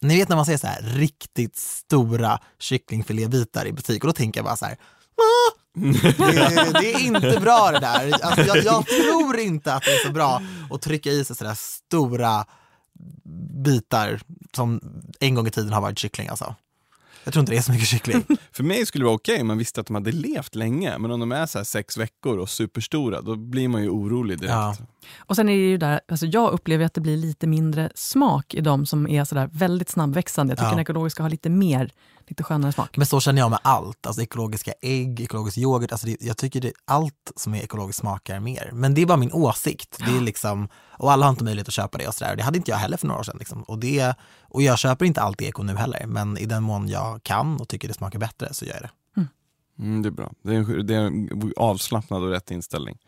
Ni 0.00 0.16
vet 0.16 0.28
när 0.28 0.36
man 0.36 0.46
ser 0.46 0.56
så 0.56 0.66
här 0.66 0.82
riktigt 0.82 1.56
stora 1.56 2.38
kycklingfilébitar 2.58 3.66
i 3.66 3.72
butik 3.72 4.04
och 4.04 4.08
då 4.08 4.12
tänker 4.12 4.38
jag 4.40 4.44
bara 4.44 4.56
så 4.56 4.64
här. 4.64 4.74
"Ah, 4.74 5.58
det, 5.74 6.72
det 6.80 6.94
är 6.94 7.00
inte 7.00 7.38
bra 7.40 7.70
det 7.72 7.80
där. 7.80 8.24
Alltså, 8.24 8.40
jag, 8.42 8.64
jag 8.64 8.86
tror 8.86 9.38
inte 9.38 9.74
att 9.74 9.82
det 9.82 9.90
är 9.94 10.06
så 10.06 10.12
bra 10.12 10.42
att 10.70 10.82
trycka 10.82 11.10
i 11.10 11.24
sig 11.24 11.36
sådär 11.36 11.54
stora 11.54 12.44
bitar 13.64 14.20
som 14.56 14.80
en 15.20 15.34
gång 15.34 15.46
i 15.46 15.50
tiden 15.50 15.72
har 15.72 15.80
varit 15.80 15.98
kyckling 15.98 16.28
alltså. 16.28 16.54
Jag 17.24 17.32
tror 17.34 17.40
inte 17.40 17.52
det 17.52 17.58
är 17.58 17.62
så 17.62 17.72
mycket 17.72 17.88
kyckling. 17.88 18.24
För 18.52 18.62
mig 18.64 18.86
skulle 18.86 19.02
det 19.02 19.06
vara 19.06 19.14
okej 19.14 19.40
om 19.40 19.46
man 19.46 19.58
visste 19.58 19.80
att 19.80 19.86
de 19.86 19.94
hade 19.94 20.12
levt 20.12 20.54
länge, 20.54 20.98
men 20.98 21.10
om 21.10 21.20
de 21.20 21.32
är 21.32 21.46
så 21.46 21.58
här 21.58 21.64
sex 21.64 21.96
veckor 21.96 22.38
och 22.38 22.48
superstora, 22.50 23.20
då 23.20 23.36
blir 23.36 23.68
man 23.68 23.82
ju 23.82 23.88
orolig 23.88 24.38
direkt. 24.38 24.52
Ja. 24.52 24.76
Och 25.18 25.36
sen 25.36 25.48
är 25.48 25.52
det 25.52 25.58
ju 25.58 25.76
där, 25.78 26.00
alltså 26.08 26.26
jag 26.26 26.52
upplever 26.52 26.84
att 26.84 26.94
det 26.94 27.00
blir 27.00 27.16
lite 27.16 27.46
mindre 27.46 27.90
smak 27.94 28.54
i 28.54 28.60
de 28.60 28.86
som 28.86 29.08
är 29.08 29.24
sådär 29.24 29.50
väldigt 29.52 29.88
snabbväxande. 29.90 30.50
Jag 30.50 30.58
tycker 30.58 30.66
Ja. 30.66 30.70
den 30.70 30.80
ekologiska 30.80 31.22
har 31.22 31.30
lite 31.30 31.50
mer, 31.50 31.90
lite 32.30 32.42
skönare 32.42 32.72
smak. 32.72 32.96
Men 32.96 33.06
så 33.06 33.20
känner 33.20 33.40
jag 33.40 33.50
med 33.50 33.58
allt, 33.62 34.06
alltså 34.06 34.22
ekologiska 34.22 34.72
ägg, 34.82 35.20
ekologisk 35.20 35.58
yoghurt, 35.58 35.92
alltså 35.92 36.06
det, 36.06 36.16
jag 36.20 36.36
tycker 36.36 36.60
det, 36.60 36.72
allt 36.84 37.32
som 37.36 37.54
är 37.54 37.62
ekologiskt 37.62 38.00
smakar 38.00 38.40
mer. 38.40 38.70
Men 38.72 38.94
det 38.94 39.02
är 39.02 39.06
bara 39.06 39.16
min 39.16 39.32
åsikt. 39.32 39.98
Det 39.98 40.16
är 40.16 40.20
liksom, 40.20 40.68
och 40.90 41.12
alla 41.12 41.26
har 41.26 41.30
inte 41.30 41.44
möjlighet 41.44 41.68
att 41.68 41.74
köpa 41.74 41.98
det 41.98 42.08
och 42.08 42.14
sådär. 42.14 42.36
Det 42.36 42.42
hade 42.42 42.56
inte 42.58 42.70
jag 42.70 42.78
heller 42.78 42.96
för 42.96 43.06
några 43.06 43.20
år 43.20 43.24
sedan. 43.24 43.36
Liksom. 43.38 43.62
Och, 43.62 43.78
det, 43.78 44.14
och 44.42 44.62
jag 44.62 44.78
köper 44.78 45.04
inte 45.04 45.20
alltid 45.20 45.48
eko 45.48 45.62
nu 45.62 45.76
heller, 45.76 46.06
men 46.06 46.38
i 46.38 46.46
den 46.46 46.62
mån 46.62 46.88
jag 46.88 47.22
kan 47.22 47.60
och 47.60 47.68
tycker 47.68 47.88
det 47.88 47.94
smakar 47.94 48.18
bättre 48.18 48.54
så 48.54 48.64
gör 48.64 48.74
jag 48.74 48.82
det. 48.82 48.90
Mm, 49.78 50.02
det 50.02 50.08
är 50.08 50.10
bra. 50.10 50.32
Det 50.42 50.54
är, 50.54 50.58
en, 50.58 50.86
det 50.86 50.94
är 50.94 51.00
en 51.00 51.52
avslappnad 51.56 52.22
och 52.22 52.30
rätt 52.30 52.50
inställning. 52.50 52.98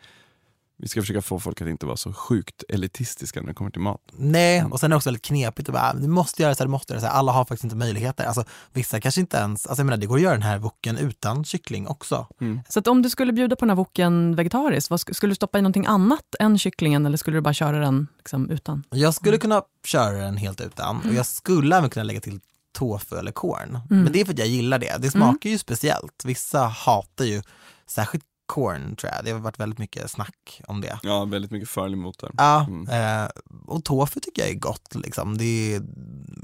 Vi 0.78 0.88
ska 0.88 1.00
försöka 1.00 1.22
få 1.22 1.40
folk 1.40 1.60
att 1.60 1.68
inte 1.68 1.86
vara 1.86 1.96
så 1.96 2.12
sjukt 2.12 2.64
elitistiska 2.68 3.40
när 3.40 3.48
det 3.48 3.54
kommer 3.54 3.70
till 3.70 3.80
mat. 3.80 4.00
Nej, 4.12 4.64
och 4.64 4.80
sen 4.80 4.86
är 4.86 4.90
det 4.90 4.96
också 4.96 5.08
väldigt 5.08 5.24
knepigt 5.24 5.68
att 5.68 5.72
bara, 5.72 5.94
du 5.94 6.08
måste 6.08 6.42
göra 6.42 6.54
så 6.54 6.58
här, 6.58 6.66
du 6.66 6.70
måste 6.70 6.92
göra 6.92 7.00
så 7.00 7.06
här. 7.06 7.12
Alla 7.14 7.32
har 7.32 7.44
faktiskt 7.44 7.64
inte 7.64 7.76
möjligheter. 7.76 8.24
Alltså, 8.24 8.44
vissa 8.72 9.00
kanske 9.00 9.20
inte 9.20 9.36
ens, 9.36 9.66
alltså 9.66 9.80
jag 9.80 9.86
menar 9.86 9.96
det 9.96 10.06
går 10.06 10.16
att 10.16 10.22
göra 10.22 10.32
den 10.32 10.42
här 10.42 10.58
woken 10.58 10.96
utan 10.98 11.44
kyckling 11.44 11.86
också. 11.88 12.26
Så 12.68 12.78
att 12.78 12.86
om 12.86 13.02
du 13.02 13.10
skulle 13.10 13.32
bjuda 13.32 13.56
på 13.56 13.64
den 13.64 13.70
här 13.70 13.76
woken 13.76 14.36
vegetariskt, 14.36 14.90
vad, 14.90 15.00
sk- 15.00 15.12
skulle 15.12 15.30
du 15.30 15.34
stoppa 15.34 15.58
i 15.58 15.62
någonting 15.62 15.86
annat 15.86 16.34
än 16.40 16.58
kycklingen 16.58 17.06
eller 17.06 17.16
skulle 17.16 17.36
du 17.36 17.40
bara 17.40 17.54
köra 17.54 17.78
den 17.78 18.06
liksom, 18.18 18.50
utan? 18.50 18.84
Jag 18.90 19.14
skulle 19.14 19.38
kunna 19.38 19.62
köra 19.86 20.18
den 20.18 20.36
helt 20.36 20.60
utan 20.60 20.96
och 21.08 21.14
jag 21.14 21.26
skulle 21.26 21.76
även 21.76 21.90
kunna 21.90 22.04
lägga 22.04 22.20
till 22.20 22.40
tofu 22.78 23.16
eller 23.16 23.32
corn. 23.32 23.78
Men 23.88 24.12
det 24.12 24.20
är 24.20 24.24
för 24.24 24.32
att 24.32 24.38
jag 24.38 24.48
gillar 24.48 24.78
det. 24.78 24.96
Det 25.02 25.10
smakar 25.10 25.50
ju 25.50 25.58
speciellt. 25.58 26.22
Vissa 26.24 26.62
hatar 26.66 27.24
ju, 27.24 27.42
särskilt 27.86 28.24
corn 28.46 28.96
tror 28.96 29.12
jag. 29.14 29.24
Det 29.24 29.30
har 29.30 29.38
varit 29.38 29.60
väldigt 29.60 29.78
mycket 29.78 30.10
snack 30.10 30.60
om 30.66 30.80
det. 30.80 30.98
Ja, 31.02 31.24
väldigt 31.24 31.50
mycket 31.50 31.68
för 31.68 31.86
eller 31.86 31.96
emot. 31.96 32.22
Ja, 32.36 32.66
Mm. 32.68 33.22
eh, 33.22 33.28
och 33.66 33.84
tofu 33.84 34.20
tycker 34.20 34.42
jag 34.42 34.50
är 34.50 34.54
gott 34.58 34.94
liksom. 34.94 35.38
Det 35.38 35.74
är, 35.74 35.82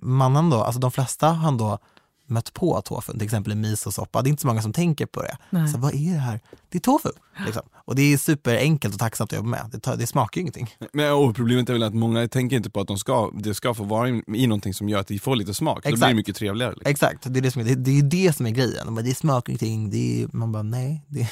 man 0.02 0.36
ändå, 0.36 0.62
alltså 0.62 0.80
de 0.80 0.90
flesta 0.90 1.28
har 1.28 1.48
ändå 1.48 1.78
mött 2.26 2.52
på 2.54 2.80
tofu, 2.82 3.12
till 3.12 3.22
exempel 3.22 3.52
i 3.52 3.56
misosoppa. 3.56 4.22
Det 4.22 4.28
är 4.28 4.30
inte 4.30 4.40
så 4.40 4.46
många 4.46 4.62
som 4.62 4.72
tänker 4.72 5.06
på 5.06 5.22
det. 5.22 5.36
Nej. 5.50 5.68
Så 5.68 5.78
vad 5.78 5.94
är 5.94 6.12
det 6.12 6.18
här? 6.18 6.40
Det 6.68 6.78
är 6.78 6.80
tofu. 6.80 7.08
Liksom. 7.46 7.62
Och 7.74 7.94
det 7.94 8.02
är 8.12 8.16
superenkelt 8.18 8.94
och 8.94 9.00
tacksamt 9.00 9.32
att 9.32 9.36
jobba 9.36 9.48
med. 9.48 9.68
Det, 9.72 9.78
tar, 9.80 9.96
det 9.96 10.06
smakar 10.06 10.38
ju 10.38 10.40
ingenting. 10.40 10.68
Men 10.92 11.12
och 11.12 11.36
problemet 11.36 11.68
är 11.68 11.72
väl 11.72 11.82
att 11.82 11.94
många 11.94 12.28
tänker 12.28 12.56
inte 12.56 12.70
på 12.70 12.80
att 12.80 12.86
de 12.86 12.98
ska, 12.98 13.30
det 13.34 13.54
ska 13.54 13.74
få 13.74 13.84
vara 13.84 14.08
i 14.08 14.22
i 14.34 14.46
någonting 14.46 14.74
som 14.74 14.88
gör 14.88 14.98
att 15.00 15.06
det 15.06 15.18
får 15.18 15.36
lite 15.36 15.54
smak. 15.54 15.76
Då 15.76 15.80
blir 15.80 15.90
det 15.90 15.96
Exakt. 15.96 16.16
mycket 16.16 16.36
trevligare. 16.36 16.72
Liksom. 16.72 16.90
Exakt, 16.90 17.32
det 17.32 17.40
är 17.40 17.42
det 17.42 17.50
som 17.50 17.60
är, 17.60 17.64
det, 17.64 17.74
det 17.74 17.90
är 17.90 17.94
ju 17.94 18.02
det 18.02 18.36
som 18.36 18.46
är 18.46 18.50
grejen. 18.50 18.94
Bara, 18.94 19.02
det 19.02 19.14
smakar 19.14 19.50
ingenting, 19.50 19.90
det 19.90 20.22
är, 20.22 20.28
man 20.32 20.52
bara 20.52 20.62
nej, 20.62 21.04
det, 21.08 21.30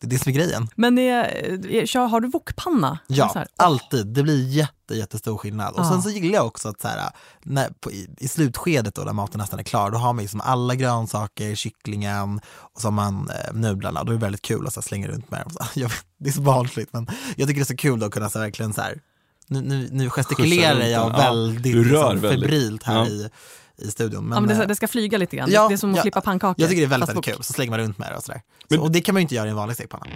det 0.00 0.06
är 0.06 0.10
det 0.10 0.18
som 0.18 0.30
är 0.30 0.34
grejen. 0.34 0.68
Men 0.76 0.98
är, 0.98 2.08
har 2.08 2.20
du 2.20 2.28
wokpanna? 2.28 2.98
Ja, 3.06 3.28
Så 3.32 3.38
här, 3.38 3.48
alltid. 3.56 4.06
Det 4.06 4.22
blir 4.22 4.48
jätte, 4.48 4.94
jättestor 4.94 5.36
skillnad. 5.38 5.74
Och 5.74 5.80
Ja. 5.80 5.90
sen 5.90 6.02
så 6.02 6.10
gillar 6.10 6.34
jag 6.34 6.46
också 6.46 6.68
att 6.68 6.80
så 6.80 6.88
här, 6.88 7.10
när, 7.42 7.68
på, 7.80 7.92
i, 7.92 8.08
i 8.18 8.28
slutskedet 8.28 8.94
då 8.94 9.02
när 9.02 9.12
maten 9.12 9.38
nästan 9.38 9.58
är 9.58 9.62
klar, 9.62 9.90
då 9.90 9.98
har 9.98 10.12
man 10.12 10.22
liksom 10.22 10.40
alla 10.40 10.74
grönsaker, 10.74 11.54
kycklingen 11.54 12.40
och 12.74 12.80
så 12.80 12.86
har 12.86 12.92
man 12.92 13.30
eh, 13.30 13.54
nudlarna. 13.54 14.04
Då 14.04 14.12
är 14.12 14.16
det 14.16 14.22
väldigt 14.22 14.42
kul 14.42 14.66
att 14.66 14.72
så 14.74 14.80
här, 14.80 14.82
slänga 14.88 15.08
runt 15.08 15.30
med 15.30 15.40
dem. 15.40 15.50
Så, 15.50 15.58
jag, 15.80 15.88
vet, 15.88 16.04
det 16.18 16.28
är 16.28 16.32
så 16.32 16.40
barnsligt 16.40 16.92
men 16.92 17.06
jag 17.36 17.48
tycker 17.48 17.60
det 17.60 17.64
är 17.64 17.74
så 17.74 17.76
kul 17.76 17.98
då 18.00 18.06
att 18.06 18.12
kunna 18.12 18.30
så 18.30 18.38
här, 18.38 18.46
verkligen 18.46 18.72
så 18.72 18.80
här, 18.80 19.00
nu, 19.46 19.60
nu, 19.60 19.88
nu 19.92 20.10
gestikulerar 20.10 20.80
jag. 20.80 20.90
Ja, 21.12 21.16
väldigt 21.16 21.62
du 21.62 21.84
rör 21.84 22.12
liksom, 22.12 22.20
väldigt. 22.30 22.40
febrilt 22.50 22.82
här 22.82 22.96
Ja. 22.98 23.06
i, 23.06 23.30
i 23.78 23.90
studion. 23.90 24.24
Men, 24.24 24.36
ja, 24.36 24.40
men 24.40 24.48
det, 24.56 24.62
eh, 24.62 24.68
det 24.68 24.76
ska 24.76 24.88
flyga 24.88 25.18
lite 25.18 25.36
grann. 25.36 25.48
Ja, 25.50 25.68
det 25.68 25.74
är 25.74 25.76
som 25.76 25.90
att 25.90 25.96
ja, 25.96 26.02
klippa 26.02 26.20
pannkakor. 26.20 26.54
jag 26.62 26.70
tycker 26.70 26.80
det 26.82 26.86
är 26.86 26.90
väldigt, 26.90 27.08
väldigt 27.08 27.24
kul, 27.24 27.42
så 27.44 27.52
slänger 27.52 27.70
man 27.70 27.80
runt 27.80 27.98
med 27.98 28.12
det 28.12 28.16
och 28.16 28.22
sådär. 28.22 28.42
Men- 28.68 28.78
Så, 28.78 28.84
och 28.84 28.90
det 28.92 29.00
kan 29.00 29.14
man 29.14 29.20
ju 29.20 29.22
inte 29.22 29.34
göra 29.34 29.46
i 29.46 29.50
en 29.50 29.56
vanlig 29.56 29.74
stekpanna. 29.76 30.06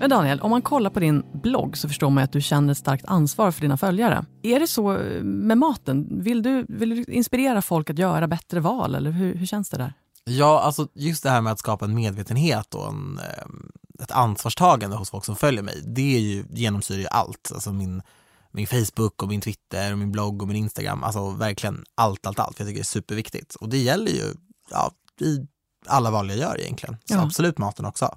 Men 0.00 0.10
Daniel, 0.10 0.40
om 0.40 0.50
man 0.50 0.62
kollar 0.62 0.90
på 0.90 1.00
din 1.00 1.22
blogg 1.32 1.76
så 1.76 1.88
förstår 1.88 2.10
man 2.10 2.24
att 2.24 2.32
du 2.32 2.40
känner 2.40 2.72
ett 2.72 2.78
starkt 2.78 3.04
ansvar 3.06 3.50
för 3.50 3.60
dina 3.60 3.76
följare. 3.76 4.24
Är 4.42 4.60
det 4.60 4.66
så 4.66 4.92
eh, 4.96 5.22
med 5.22 5.58
maten? 5.58 6.22
Vill 6.22 6.42
du, 6.42 6.66
vill 6.68 6.90
du 6.90 7.04
inspirera 7.12 7.62
folk 7.62 7.90
att 7.90 7.98
göra 7.98 8.26
bättre 8.28 8.60
val 8.60 8.94
eller 8.94 9.10
hur, 9.10 9.34
hur 9.34 9.46
känns 9.46 9.68
det 9.70 9.76
där? 9.76 9.92
Ja, 10.24 10.60
alltså 10.60 10.88
just 10.94 11.22
det 11.22 11.30
här 11.30 11.40
med 11.40 11.52
att 11.52 11.58
skapa 11.58 11.84
en 11.84 11.94
medvetenhet 11.94 12.74
och 12.74 12.88
en, 12.88 13.18
eh, 13.18 13.44
ett 14.02 14.10
ansvarstagande 14.10 14.96
hos 14.96 15.10
folk 15.10 15.24
som 15.24 15.36
följer 15.36 15.62
mig, 15.62 15.82
det 15.86 16.16
är 16.16 16.20
ju, 16.20 16.44
genomsyrar 16.50 17.00
ju 17.00 17.06
allt. 17.06 17.50
Alltså 17.54 17.72
min, 17.72 18.02
min 18.50 18.66
Facebook 18.66 19.22
och 19.22 19.28
min 19.28 19.40
Twitter 19.40 19.92
och 19.92 19.98
min 19.98 20.12
blogg 20.12 20.42
och 20.42 20.48
min 20.48 20.56
Instagram, 20.56 21.04
alltså 21.04 21.30
verkligen 21.30 21.84
allt, 21.94 22.26
allt, 22.26 22.38
allt. 22.38 22.58
Jag 22.58 22.66
tycker 22.68 22.78
det 22.80 22.82
är 22.82 22.84
superviktigt. 22.84 23.54
Och 23.54 23.68
det 23.68 23.78
gäller 23.78 24.12
ju 24.12 24.34
ja, 24.70 24.90
i 25.20 25.46
alla 25.86 26.10
val 26.10 26.28
jag 26.28 26.38
gör 26.38 26.60
egentligen. 26.60 26.96
Så 27.04 27.14
Ja. 27.14 27.22
absolut 27.22 27.58
maten 27.58 27.84
också. 27.84 28.14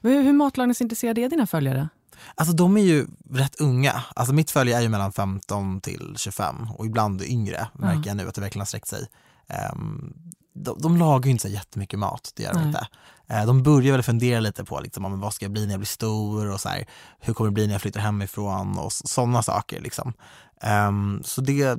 Men 0.00 0.12
Hur, 0.12 0.22
hur 0.22 0.32
matlagningsintresserade 0.32 1.20
är 1.20 1.28
dina 1.28 1.46
följare? 1.46 1.88
Alltså 2.34 2.54
de 2.54 2.76
är 2.76 2.82
ju 2.82 3.06
rätt 3.30 3.60
unga. 3.60 4.02
Alltså 4.14 4.34
mitt 4.34 4.50
följe 4.50 4.76
är 4.76 4.80
ju 4.82 4.88
mellan 4.88 5.12
15 5.12 5.80
till 5.80 6.14
25 6.18 6.70
och 6.70 6.86
ibland 6.86 7.22
yngre 7.22 7.68
märker 7.74 8.10
jag 8.10 8.16
nu 8.16 8.28
att 8.28 8.34
det 8.34 8.40
verkligen 8.40 8.60
har 8.60 8.66
sträckt 8.66 8.88
sig. 8.88 9.06
Ehm, 9.48 10.14
de, 10.52 10.80
de 10.80 10.96
lagar 10.96 11.24
ju 11.24 11.30
inte 11.30 11.42
så 11.42 11.48
jättemycket 11.48 11.98
mat, 11.98 12.32
det 12.34 12.42
gör 12.42 12.52
de 12.52 12.58
Nej. 12.58 12.66
inte. 12.66 12.86
Eh, 13.28 13.46
de 13.46 13.62
börjar 13.62 13.92
väl 13.92 14.02
fundera 14.02 14.40
lite 14.40 14.64
på 14.64 14.80
liksom, 14.80 15.20
vad 15.20 15.34
ska 15.34 15.44
jag 15.44 15.52
bli 15.52 15.66
när 15.66 15.72
jag 15.72 15.80
blir 15.80 15.86
stor 15.86 16.50
och 16.50 16.60
så 16.60 16.68
här, 16.68 16.86
hur 17.20 17.34
kommer 17.34 17.50
det 17.50 17.54
bli 17.54 17.66
när 17.66 17.74
jag 17.74 17.82
flyttar 17.82 18.00
hemifrån 18.00 18.78
och 18.78 18.92
sådana 18.92 19.42
saker. 19.42 19.80
Liksom. 19.80 20.12
Ehm, 20.60 21.22
så 21.24 21.40
det, 21.40 21.78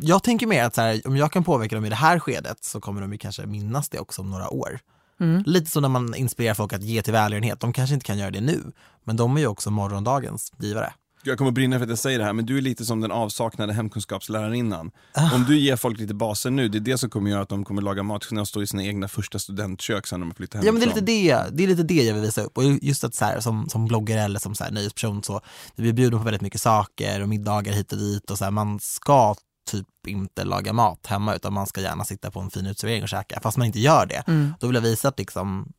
jag 0.00 0.22
tänker 0.22 0.46
mer 0.46 0.64
att 0.64 0.76
här, 0.76 1.02
om 1.04 1.16
jag 1.16 1.32
kan 1.32 1.44
påverka 1.44 1.74
dem 1.74 1.84
i 1.84 1.88
det 1.88 1.96
här 1.96 2.18
skedet 2.18 2.64
så 2.64 2.80
kommer 2.80 3.00
de 3.00 3.12
ju 3.12 3.18
kanske 3.18 3.46
minnas 3.46 3.88
det 3.88 3.98
också 3.98 4.22
om 4.22 4.30
några 4.30 4.50
år. 4.50 4.80
Mm. 5.20 5.42
Lite 5.46 5.70
som 5.70 5.82
när 5.82 5.88
man 5.88 6.14
inspirerar 6.14 6.54
folk 6.54 6.72
att 6.72 6.82
ge 6.82 7.02
till 7.02 7.12
välgörenhet. 7.12 7.60
De 7.60 7.72
kanske 7.72 7.94
inte 7.94 8.06
kan 8.06 8.18
göra 8.18 8.30
det 8.30 8.40
nu, 8.40 8.72
men 9.04 9.16
de 9.16 9.36
är 9.36 9.40
ju 9.40 9.46
också 9.46 9.70
morgondagens 9.70 10.52
givare. 10.58 10.92
Jag 11.22 11.38
kommer 11.38 11.48
att 11.48 11.54
brinna 11.54 11.76
för 11.76 11.82
att 11.82 11.88
jag 11.88 11.98
säger 11.98 12.18
det 12.18 12.24
här, 12.24 12.32
men 12.32 12.46
du 12.46 12.58
är 12.58 12.62
lite 12.62 12.84
som 12.84 13.00
den 13.00 13.12
avsaknade 13.12 13.72
hemkunskapslärarinnan. 13.72 14.90
Ah. 15.12 15.34
Om 15.34 15.44
du 15.44 15.58
ger 15.58 15.76
folk 15.76 15.98
lite 15.98 16.14
baser 16.14 16.50
nu, 16.50 16.68
det 16.68 16.78
är 16.78 16.80
det 16.80 16.98
som 16.98 17.10
kommer 17.10 17.30
göra 17.30 17.42
att 17.42 17.48
de 17.48 17.64
kommer 17.64 17.82
laga 17.82 18.02
mat 18.02 18.32
och 18.32 18.48
stå 18.48 18.62
i 18.62 18.66
sina 18.66 18.84
egna 18.84 19.08
första 19.08 19.38
studentkök 19.38 20.06
sen 20.06 20.20
när 20.20 20.26
de 20.26 20.34
flyttar 20.34 20.58
Ja 20.58 20.72
men 20.72 20.82
hemifrån. 20.82 21.04
det 21.04 21.12
är 21.12 21.34
lite 21.34 21.50
det, 21.50 21.56
det 21.56 21.64
är 21.64 21.68
lite 21.68 21.82
det 21.82 22.02
jag 22.02 22.14
vill 22.14 22.22
visa 22.22 22.42
upp. 22.42 22.58
Och 22.58 22.64
just 22.64 23.04
att 23.04 23.14
så 23.14 23.24
här, 23.24 23.40
som, 23.40 23.68
som 23.68 23.86
bloggare 23.86 24.20
eller 24.20 24.40
som 24.40 24.54
så 24.54 24.64
här, 24.64 24.70
nöjesperson 24.70 25.22
så, 25.22 25.40
vi 25.74 25.82
blir 25.82 25.92
bjudna 25.92 26.18
på 26.18 26.24
väldigt 26.24 26.42
mycket 26.42 26.60
saker 26.60 27.22
och 27.22 27.28
middagar 27.28 27.72
hit 27.72 27.92
och 27.92 27.98
dit 27.98 28.30
och 28.30 28.38
så 28.38 28.44
här, 28.44 28.50
man 28.50 28.80
ska 28.80 29.34
typ 29.70 29.86
inte 30.06 30.44
laga 30.44 30.72
mat 30.72 31.06
hemma 31.06 31.34
utan 31.34 31.52
man 31.52 31.66
ska 31.66 31.80
gärna 31.80 32.04
sitta 32.04 32.30
på 32.30 32.40
en 32.40 32.50
fin 32.50 32.66
uteservering 32.66 33.02
och 33.02 33.08
käka. 33.08 33.40
Fast 33.42 33.56
man 33.56 33.66
inte 33.66 33.80
gör 33.80 34.06
det. 34.06 34.22
Mm. 34.26 34.54
Då 34.60 34.66
vill 34.66 34.74
jag 34.74 34.82
visa 34.82 35.08
att 35.08 35.18
liksom, 35.18 35.72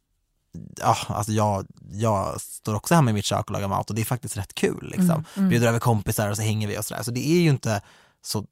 ja, 0.79 0.97
alltså 1.07 1.31
jag, 1.31 1.67
jag 1.91 2.41
står 2.41 2.75
också 2.75 2.95
hemma 2.95 3.09
i 3.09 3.13
mitt 3.13 3.25
kök 3.25 3.45
och 3.45 3.51
lagar 3.51 3.67
mat 3.67 3.89
och 3.89 3.95
det 3.95 4.01
är 4.01 4.05
faktiskt 4.05 4.37
rätt 4.37 4.55
kul. 4.55 4.89
Liksom. 4.91 5.09
Mm, 5.09 5.25
mm. 5.35 5.49
Bjuder 5.49 5.67
över 5.67 5.79
kompisar 5.79 6.29
och 6.29 6.35
så 6.35 6.41
hänger 6.41 6.67
vi 6.67 6.77
och 6.77 6.85
sådär. 6.85 7.03
Så 7.03 7.11
det 7.11 7.27
är 7.27 7.39
ju 7.39 7.49
inte 7.49 7.81
så 8.21 8.45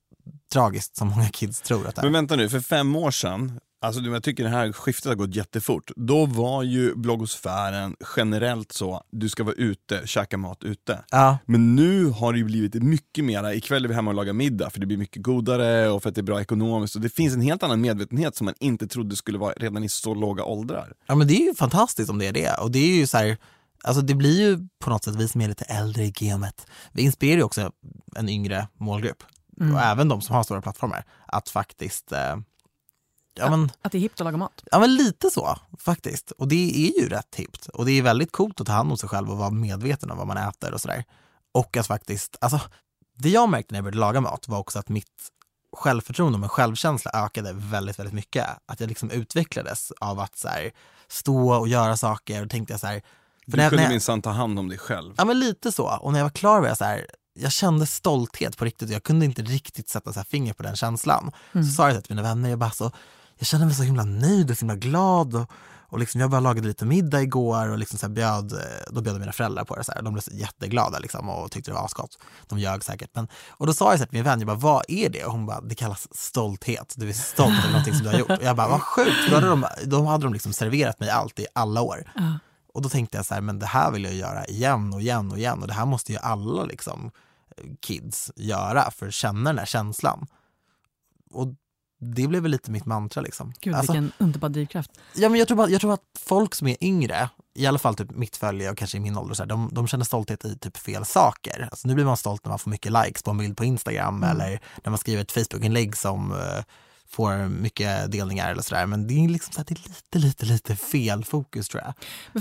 tragiskt 0.53 0.95
som 0.95 1.07
många 1.07 1.29
kids 1.29 1.61
tror 1.61 1.87
att 1.87 1.95
det 1.95 2.01
är. 2.01 2.03
Men 2.03 2.13
vänta 2.13 2.35
nu, 2.35 2.49
för 2.49 2.59
fem 2.59 2.95
år 2.95 3.11
sedan, 3.11 3.59
alltså 3.79 4.01
jag 4.01 4.23
tycker 4.23 4.43
det 4.43 4.49
här 4.49 4.71
skiftet 4.71 5.05
har 5.05 5.15
gått 5.15 5.35
jättefort. 5.35 5.91
Då 5.95 6.25
var 6.25 6.63
ju 6.63 6.95
bloggosfären 6.95 7.95
generellt 8.17 8.71
så, 8.71 9.03
du 9.11 9.29
ska 9.29 9.43
vara 9.43 9.55
ute, 9.55 10.01
käka 10.05 10.37
mat 10.37 10.63
ute. 10.63 11.03
Ja, 11.11 11.37
Men 11.45 11.75
nu 11.75 12.05
har 12.05 12.33
det 12.33 12.39
ju 12.39 12.45
blivit 12.45 12.73
mycket 12.73 13.25
mera, 13.25 13.53
ikväll 13.53 13.83
är 13.85 13.89
vi 13.89 13.95
hemma 13.95 14.11
och 14.11 14.15
lagar 14.15 14.33
middag 14.33 14.69
för 14.69 14.79
det 14.79 14.85
blir 14.85 14.97
mycket 14.97 15.23
godare 15.23 15.89
och 15.89 16.03
för 16.03 16.09
att 16.09 16.15
det 16.15 16.21
är 16.21 16.23
bra 16.23 16.41
ekonomiskt. 16.41 16.95
Och 16.95 17.01
det 17.01 17.09
finns 17.09 17.33
en 17.33 17.41
helt 17.41 17.63
annan 17.63 17.81
medvetenhet 17.81 18.35
som 18.35 18.45
man 18.45 18.53
inte 18.59 18.87
trodde 18.87 19.15
skulle 19.15 19.37
vara 19.37 19.53
redan 19.53 19.83
i 19.83 19.89
så 19.89 20.13
låga 20.13 20.43
åldrar. 20.43 20.93
ja 21.07 21.15
men 21.15 21.27
det 21.27 21.33
är 21.33 21.45
ju 21.47 21.55
fantastiskt 21.55 22.09
om 22.09 22.19
det 22.19 22.27
är 22.27 22.33
det. 22.33 22.53
Och 22.53 22.71
det 22.71 22.79
är 22.79 22.95
ju 22.95 23.07
så 23.07 23.17
här, 23.17 23.37
alltså 23.83 24.01
det 24.01 24.15
blir 24.15 24.39
ju 24.39 24.67
på 24.79 24.89
något 24.89 25.03
sätt 25.03 25.15
vi 25.15 25.27
som 25.27 25.41
är 25.41 25.47
lite 25.47 25.65
äldre 25.65 26.03
i 26.03 26.11
gamet, 26.11 26.67
vi 26.91 27.01
inspirerar 27.01 27.37
ju 27.37 27.43
också 27.43 27.71
en 28.15 28.29
yngre 28.29 28.67
målgrupp. 28.77 29.23
Mm. 29.61 29.75
Och 29.75 29.81
även 29.81 30.07
de 30.07 30.21
som 30.21 30.35
har 30.35 30.43
stora 30.43 30.61
plattformar, 30.61 31.03
att 31.25 31.49
faktiskt 31.49 32.11
eh, 32.11 32.35
Ja 33.37 33.49
men, 33.49 33.71
Att 33.81 33.91
det 33.91 33.97
är 33.97 33.99
hippt 33.99 34.21
att 34.21 34.25
laga 34.25 34.37
mat. 34.37 34.63
ja 34.71 34.79
men 34.79 34.95
lite 34.95 35.29
så 35.29 35.55
faktiskt. 35.79 36.31
Och 36.31 36.47
det 36.47 36.87
är 36.89 37.01
ju 37.01 37.09
rätt 37.09 37.35
hippt. 37.35 37.67
Och 37.67 37.85
det 37.85 37.91
är 37.91 38.01
väldigt 38.01 38.31
coolt 38.31 38.61
att 38.61 38.67
ta 38.67 38.73
hand 38.73 38.91
om 38.91 38.97
sig 38.97 39.09
själv 39.09 39.31
och 39.31 39.37
vara 39.37 39.49
medveten 39.49 40.11
om 40.11 40.17
vad 40.17 40.27
man 40.27 40.37
äter 40.37 40.73
och 40.73 40.81
sådär. 40.81 41.03
Och 41.53 41.77
att 41.77 41.87
faktiskt, 41.87 42.37
alltså 42.41 42.59
det 43.17 43.29
jag 43.29 43.49
märkte 43.49 43.73
när 43.73 43.77
jag 43.77 43.83
började 43.83 43.97
laga 43.99 44.21
mat 44.21 44.47
var 44.47 44.57
också 44.59 44.79
att 44.79 44.89
mitt 44.89 45.07
självförtroende 45.77 46.35
och 46.35 46.39
min 46.39 46.49
självkänsla 46.49 47.11
ökade 47.13 47.53
väldigt, 47.53 47.99
väldigt 47.99 48.13
mycket. 48.15 48.45
Att 48.65 48.79
jag 48.79 48.87
liksom 48.87 49.11
utvecklades 49.11 49.91
av 50.01 50.19
att 50.19 50.37
så 50.37 50.47
här, 50.47 50.71
stå 51.07 51.53
och 51.59 51.67
göra 51.67 51.97
saker 51.97 52.43
och 52.43 52.49
tänkte 52.49 52.73
jag 52.73 52.79
så 52.79 52.87
här, 52.87 53.01
Du 53.45 53.57
när 53.57 53.63
jag- 53.63 53.71
kunde 53.71 53.89
minsann 53.89 54.21
ta 54.21 54.29
hand 54.29 54.59
om 54.59 54.69
dig 54.69 54.77
själv. 54.77 55.13
Ja 55.17 55.25
men 55.25 55.39
lite 55.39 55.71
så. 55.71 55.97
Och 56.01 56.11
när 56.11 56.19
jag 56.19 56.25
var 56.25 56.29
klar 56.31 56.59
var 56.61 56.67
jag 56.67 56.77
så 56.77 56.83
här, 56.85 57.05
jag 57.39 57.51
kände 57.51 57.85
stolthet 57.85 58.57
på 58.57 58.65
riktigt 58.65 58.89
och 58.89 58.95
jag 58.95 59.03
kunde 59.03 59.25
inte 59.25 59.41
riktigt 59.41 59.89
sätta 59.89 60.13
så 60.13 60.19
här 60.19 60.25
finger 60.25 60.53
på 60.53 60.63
den 60.63 60.75
känslan. 60.75 61.31
Så 61.53 61.63
sa 61.63 61.91
jag 61.91 62.03
till 62.03 62.15
mina 62.15 62.29
vänner, 62.29 62.49
jag 62.49 62.59
bara 62.59 62.71
så, 62.71 62.91
jag 63.37 63.47
kände 63.47 63.65
mig 63.65 63.75
så 63.75 63.83
himla 63.83 64.03
nöjd 64.03 64.51
och 64.51 64.57
så 64.57 64.61
himla 64.61 64.75
glad. 64.75 65.35
Och, 65.35 65.51
och 65.89 65.99
liksom, 65.99 66.21
jag 66.21 66.29
bara 66.29 66.39
lagade 66.39 66.67
lite 66.67 66.85
middag 66.85 67.21
igår 67.21 67.69
och 67.69 67.77
liksom 67.77 67.99
så 67.99 68.09
bjöd, 68.09 68.53
eh, 68.53 68.59
då 68.91 69.01
bjöd 69.01 69.19
mina 69.19 69.31
föräldrar 69.31 69.63
på 69.63 69.75
det. 69.75 69.83
Så 69.83 69.91
här. 69.91 70.01
De 70.01 70.13
blev 70.13 70.23
jätteglada 70.31 70.99
liksom 70.99 71.29
och 71.29 71.51
tyckte 71.51 71.71
det 71.71 71.75
var 71.75 71.85
asgott. 71.85 72.19
De 72.47 72.59
ljög 72.59 72.83
säkert. 72.83 73.09
Men, 73.13 73.27
och 73.49 73.67
då 73.67 73.73
sa 73.73 73.89
jag 73.91 73.99
så 73.99 74.01
här 74.01 74.07
till 74.07 74.17
min 74.17 74.23
vän, 74.23 74.39
jag 74.39 74.47
bara, 74.47 74.57
vad 74.57 74.83
är 74.87 75.09
det? 75.09 75.25
Och 75.25 75.31
hon 75.31 75.45
bara, 75.45 75.61
det 75.61 75.75
kallas 75.75 76.07
stolthet. 76.11 76.93
Du 76.97 77.09
är 77.09 77.13
stolt 77.13 77.59
över 77.59 77.69
någonting 77.69 77.93
som 77.93 78.03
du 78.03 78.09
har 78.09 78.19
gjort. 78.19 78.29
Och 78.29 78.43
jag 78.43 78.55
bara, 78.55 78.67
vad 78.67 78.81
sjukt. 78.81 79.29
Då 79.29 79.35
hade 79.35 79.47
de, 79.47 79.65
då 79.85 80.03
hade 80.03 80.23
de 80.23 80.33
liksom 80.33 80.53
serverat 80.53 80.99
mig 80.99 81.09
allt 81.09 81.39
i 81.39 81.45
alla 81.53 81.81
år. 81.81 82.11
Ja. 82.15 82.39
Och 82.73 82.81
då 82.81 82.89
tänkte 82.89 83.17
jag 83.17 83.25
så 83.25 83.33
här, 83.33 83.41
men 83.41 83.59
det 83.59 83.65
här 83.65 83.91
vill 83.91 84.03
jag 84.03 84.13
göra 84.13 84.45
igen 84.45 84.93
och 84.93 85.01
igen 85.01 85.31
och 85.31 85.37
igen 85.37 85.61
och 85.61 85.67
det 85.67 85.73
här 85.73 85.85
måste 85.85 86.11
ju 86.11 86.17
alla 86.17 86.63
liksom 86.63 87.11
kids 87.81 88.31
göra 88.35 88.91
för 88.91 89.07
att 89.07 89.13
känna 89.13 89.49
den 89.49 89.59
här 89.59 89.65
känslan. 89.65 90.27
Och 91.31 91.47
det 91.99 92.27
blev 92.27 92.41
väl 92.41 92.51
lite 92.51 92.71
mitt 92.71 92.85
mantra 92.85 93.21
liksom. 93.21 93.53
Gud, 93.61 93.75
Alltså, 93.75 93.91
vilken 93.91 94.11
underbar 94.17 94.49
drivkraft. 94.49 94.91
ja, 95.15 95.29
men 95.29 95.39
jag, 95.39 95.47
tror 95.47 95.57
bara, 95.57 95.69
jag 95.69 95.81
tror 95.81 95.93
att 95.93 96.03
folk 96.19 96.55
som 96.55 96.67
är 96.67 96.83
yngre, 96.83 97.29
i 97.55 97.65
alla 97.65 97.79
fall 97.79 97.95
typ 97.95 98.11
mitt 98.11 98.37
följe 98.37 98.71
och 98.71 98.77
kanske 98.77 98.97
i 98.97 98.99
min 98.99 99.17
ålder, 99.17 99.35
så 99.35 99.43
här, 99.43 99.47
de, 99.47 99.69
de 99.71 99.87
känner 99.87 100.05
stolthet 100.05 100.45
i 100.45 100.57
typ 100.57 100.77
fel 100.77 101.05
saker. 101.05 101.67
Alltså, 101.71 101.87
nu 101.87 101.93
blir 101.95 102.05
man 102.05 102.17
stolt 102.17 102.45
när 102.45 102.49
man 102.49 102.59
får 102.59 102.71
mycket 102.71 102.91
likes 102.91 103.23
på 103.23 103.31
en 103.31 103.37
bild 103.37 103.57
på 103.57 103.65
Instagram 103.65 104.23
eller 104.23 104.59
när 104.83 104.89
man 104.89 104.97
skriver 104.97 105.21
ett 105.21 105.31
Facebook-inlägg 105.31 105.97
som 105.97 106.31
eh, 106.31 106.63
får 107.09 107.47
mycket 107.49 108.11
delningar 108.11 108.51
eller 108.51 108.61
sådär. 108.61 108.85
Men 108.85 109.07
det 109.07 109.13
är 109.25 109.29
liksom 109.29 109.53
så 109.53 109.63
det 109.67 109.71
är 109.71 109.75
lite, 109.89 110.17
lite, 110.27 110.45
lite 110.45 110.75
fel 110.75 111.23
fokus 111.25 111.69
tror 111.69 111.83
jag. 111.83 111.93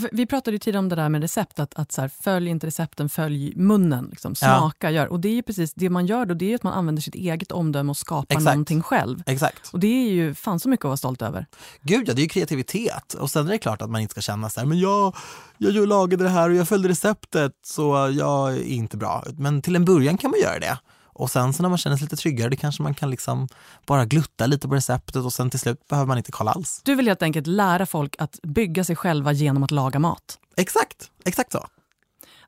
För- 0.03 0.11
Vi 0.13 0.27
pratade 0.27 0.55
ju 0.55 0.59
tidigare 0.59 0.79
om 0.79 0.89
det 0.89 0.97
där 0.97 1.09
med 1.09 1.21
recept, 1.21 1.59
att, 1.61 1.75
att 1.75 1.93
så 1.93 2.01
här, 2.01 2.09
följ 2.23 2.49
inte 2.51 2.67
recepten, 2.67 3.09
följ 3.09 3.53
munnen. 3.57 4.09
Liksom, 4.11 4.35
Ja. 4.41 4.59
smaka, 4.59 4.91
gör. 4.91 5.07
Och 5.07 5.21
det 5.21 5.29
är 5.29 5.35
ju 5.35 5.43
precis 5.43 5.75
det 5.75 5.91
man 5.91 6.07
gör 6.07 6.27
då, 6.27 6.35
det 6.35 6.51
är 6.53 6.55
att 6.55 6.63
man 6.63 6.73
använder 6.73 7.03
sitt 7.03 7.15
eget 7.15 7.53
omdöme 7.53 7.91
och 7.91 7.97
skapar 7.97 8.35
Exakt. 8.37 8.45
någonting 8.45 8.83
själv. 8.83 9.23
Exakt. 9.27 9.71
Och 9.73 9.81
det 9.81 9.87
är 9.87 10.11
ju 10.11 10.35
fan 10.35 10.61
så 10.61 10.69
mycket 10.69 10.85
att 10.85 10.89
vara 10.89 10.97
stolt 10.97 11.23
över. 11.23 11.47
Gud 11.83 12.09
ja, 12.09 12.15
det 12.15 12.21
är 12.21 12.23
ju 12.23 12.29
kreativitet. 12.29 13.15
Och 13.15 13.31
sen 13.31 13.47
är 13.47 13.51
det 13.51 13.59
klart 13.59 13.83
att 13.83 13.91
man 13.91 14.01
inte 14.01 14.13
ska 14.13 14.21
känna 14.21 14.51
så 14.51 14.61
här, 14.61 14.67
men 14.67 14.79
jag, 14.79 15.17
jag 15.59 15.89
lagade 15.89 16.25
det 16.25 16.31
här 16.31 16.51
och 16.51 16.57
jag 16.57 16.69
följde 16.69 16.89
receptet 16.89 17.53
så 17.67 18.13
jag 18.19 18.53
är 18.55 18.63
inte 18.63 18.97
bra. 18.97 19.25
Men 19.39 19.63
till 19.63 19.77
en 19.77 19.85
början 19.85 20.19
kan 20.19 20.31
man 20.31 20.41
göra 20.41 20.59
det. 20.59 20.79
Och 21.19 21.31
sen 21.31 21.53
så 21.53 21.63
när 21.63 21.69
man 21.69 21.79
känner 21.79 21.97
sig 21.97 22.05
lite 22.05 22.17
tryggare, 22.17 22.49
det 22.49 22.57
kanske 22.57 22.83
man 22.83 22.95
kan 22.95 23.11
liksom 23.11 23.49
bara 23.87 24.05
glutta 24.05 24.47
lite 24.47 24.69
på 24.69 24.75
receptet 24.75 25.25
och 25.25 25.33
sen 25.33 25.51
till 25.51 25.61
slut 25.61 25.89
behöver 25.89 26.07
man 26.07 26.19
inte 26.19 26.33
kolla 26.33 26.51
alls. 26.51 26.81
Du 26.85 26.95
vill 26.95 27.07
helt 27.07 27.23
enkelt 27.23 27.47
lära 27.47 27.87
folk 27.87 28.17
att 28.19 28.39
bygga 28.43 28.85
sig 28.85 28.97
själva 28.97 29.33
genom 29.33 29.63
att 29.63 29.71
laga 29.71 29.99
mat. 29.99 30.39
Exakt, 30.57 31.11
exakt 31.25 31.53
så. 31.53 31.67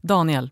Daniel, 0.03 0.51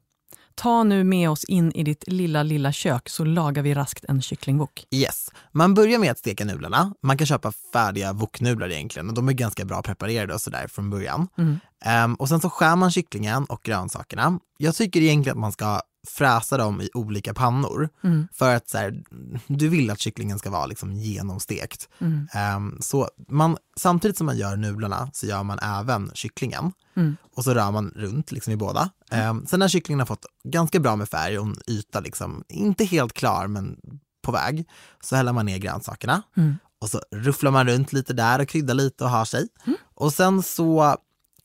ta 0.54 0.82
nu 0.82 1.04
med 1.04 1.30
oss 1.30 1.44
in 1.44 1.72
i 1.72 1.82
ditt 1.82 2.04
lilla, 2.06 2.42
lilla 2.42 2.72
kök 2.72 3.08
så 3.08 3.24
lagar 3.24 3.62
vi 3.62 3.74
raskt 3.74 4.04
en 4.04 4.22
kycklingwok. 4.22 4.86
Yes. 4.90 5.30
Man 5.52 5.74
börjar 5.74 5.98
med 5.98 6.10
att 6.10 6.18
steka 6.18 6.44
nudlarna. 6.44 6.94
Man 7.02 7.18
kan 7.18 7.26
köpa 7.26 7.52
färdiga 7.72 8.12
woknudlar 8.12 8.72
egentligen 8.72 9.08
och 9.08 9.14
de 9.14 9.28
är 9.28 9.32
ganska 9.32 9.64
bra 9.64 9.82
preparerade 9.82 10.34
och 10.34 10.40
sådär 10.40 10.66
från 10.68 10.90
början. 10.90 11.28
Mm. 11.38 11.58
Ehm, 11.84 12.14
och 12.14 12.28
sen 12.28 12.40
så 12.40 12.50
skär 12.50 12.76
man 12.76 12.90
kycklingen 12.90 13.44
och 13.44 13.62
grönsakerna. 13.62 14.38
Jag 14.58 14.74
tycker 14.74 15.00
egentligen 15.00 15.36
att 15.36 15.40
man 15.40 15.52
ska 15.52 15.80
fräsa 16.08 16.56
dem 16.56 16.80
i 16.80 16.88
olika 16.94 17.34
pannor 17.34 17.88
Mm. 18.04 18.28
för 18.32 18.54
att 18.54 18.68
så 18.68 18.78
här, 18.78 19.02
du 19.46 19.68
vill 19.68 19.90
att 19.90 20.00
kycklingen 20.00 20.38
ska 20.38 20.50
vara 20.50 20.66
liksom 20.66 20.92
genomstekt. 20.92 21.88
Mm. 21.98 22.28
Ehm, 22.32 22.78
så 22.80 23.08
man, 23.28 23.56
samtidigt 23.76 24.16
som 24.16 24.26
man 24.26 24.36
gör 24.38 24.56
nudlarna 24.56 25.10
så 25.12 25.26
gör 25.26 25.42
man 25.42 25.58
även 25.58 26.10
kycklingen 26.14 26.72
Mm. 26.96 27.16
och 27.36 27.44
så 27.44 27.54
rör 27.54 27.70
man 27.70 27.92
runt 27.96 28.32
liksom 28.32 28.52
i 28.52 28.56
båda. 28.56 28.90
Ehm, 29.10 29.46
sen 29.46 29.60
när 29.60 29.68
kycklingen 29.68 29.98
har 30.00 30.06
fått 30.06 30.26
ganska 30.44 30.80
bra 30.80 30.96
med 30.96 31.08
färg 31.08 31.38
och 31.38 31.46
en 31.46 31.56
yta 31.66 32.00
liksom, 32.00 32.44
inte 32.48 32.84
helt 32.84 33.12
klar 33.12 33.46
men 33.46 33.76
på 34.22 34.32
väg, 34.32 34.68
så 35.00 35.16
häller 35.16 35.32
man 35.32 35.46
ner 35.46 35.58
grönsakerna 35.58 36.22
Mm. 36.36 36.54
och 36.80 36.88
så 36.90 37.00
rufflar 37.10 37.50
man 37.50 37.66
runt 37.66 37.92
lite 37.92 38.12
där 38.12 38.40
och 38.40 38.48
kryddar 38.48 38.74
lite 38.74 39.04
och 39.04 39.10
har 39.10 39.24
sig. 39.24 39.48
Och 39.94 40.12
sen 40.12 40.42
så 40.42 40.96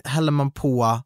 häller 0.04 0.32
man 0.32 0.52
på 0.52 1.02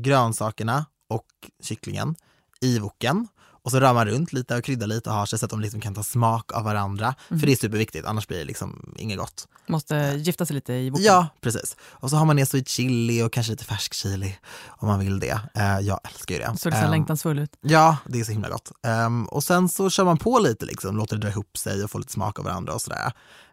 grönsakerna 0.00 0.86
och 1.08 1.26
kycklingen 1.62 2.14
i 2.62 2.78
woken 2.78 3.28
och 3.64 3.70
så 3.70 3.80
rör 3.80 3.94
man 3.94 4.06
runt 4.06 4.32
lite 4.32 4.56
och 4.56 4.64
kryddar 4.64 4.86
lite 4.86 5.10
och 5.10 5.16
har 5.16 5.26
sig 5.26 5.38
så 5.38 5.44
att 5.44 5.50
de 5.50 5.60
liksom 5.60 5.80
kan 5.80 5.94
ta 5.94 6.02
smak 6.02 6.52
av 6.52 6.64
varandra. 6.64 7.14
För 7.28 7.36
det 7.36 7.52
är 7.52 7.56
superviktigt, 7.56 8.06
annars 8.06 8.26
blir 8.28 8.38
det 8.38 8.44
liksom 8.44 8.94
inget 8.98 9.18
gott. 9.18 9.48
Måste 9.66 9.94
gifta 10.18 10.46
sig 10.46 10.54
lite 10.54 10.72
i 10.72 10.90
woken. 10.90 11.04
Ja, 11.04 11.26
precis. 11.40 11.76
Och 11.82 12.10
så 12.10 12.16
har 12.16 12.24
man 12.24 12.36
ner 12.36 12.44
sweet 12.44 12.68
chili 12.68 13.22
och 13.22 13.32
kanske 13.32 13.52
lite 13.52 13.64
färsk 13.64 13.94
chili 13.94 14.36
om 14.68 14.88
man 14.88 14.98
vill 15.00 15.20
det. 15.20 15.40
Eh, 15.54 15.78
jag 15.80 16.00
älskar 16.04 16.34
ju 16.34 16.40
det. 16.40 16.58
Så 16.58 16.70
det 16.70 16.76
ser 16.76 16.84
Ehm, 16.84 16.90
längtansfull 16.90 17.38
ut. 17.38 17.56
Ja, 17.60 17.96
det 18.06 18.20
är 18.20 18.24
så 18.24 18.32
himla 18.32 18.48
gott. 18.48 18.72
Ehm, 18.82 19.24
och 19.26 19.44
sen 19.44 19.68
så 19.68 19.90
kör 19.90 20.04
man 20.04 20.18
på 20.18 20.38
lite, 20.38 20.66
liksom, 20.66 20.96
låter 20.96 21.16
det 21.16 21.22
dra 21.22 21.28
ihop 21.28 21.58
sig 21.58 21.84
och 21.84 21.90
få 21.90 21.98
lite 21.98 22.12
smak 22.12 22.38
av 22.38 22.44
varandra 22.44 22.72
och 22.74 22.80
sådär. 22.82 23.12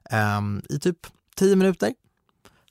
Ehm, 0.09 0.61
I 0.69 0.79
typ 0.79 0.97
10 1.35 1.55
minuter. 1.55 1.93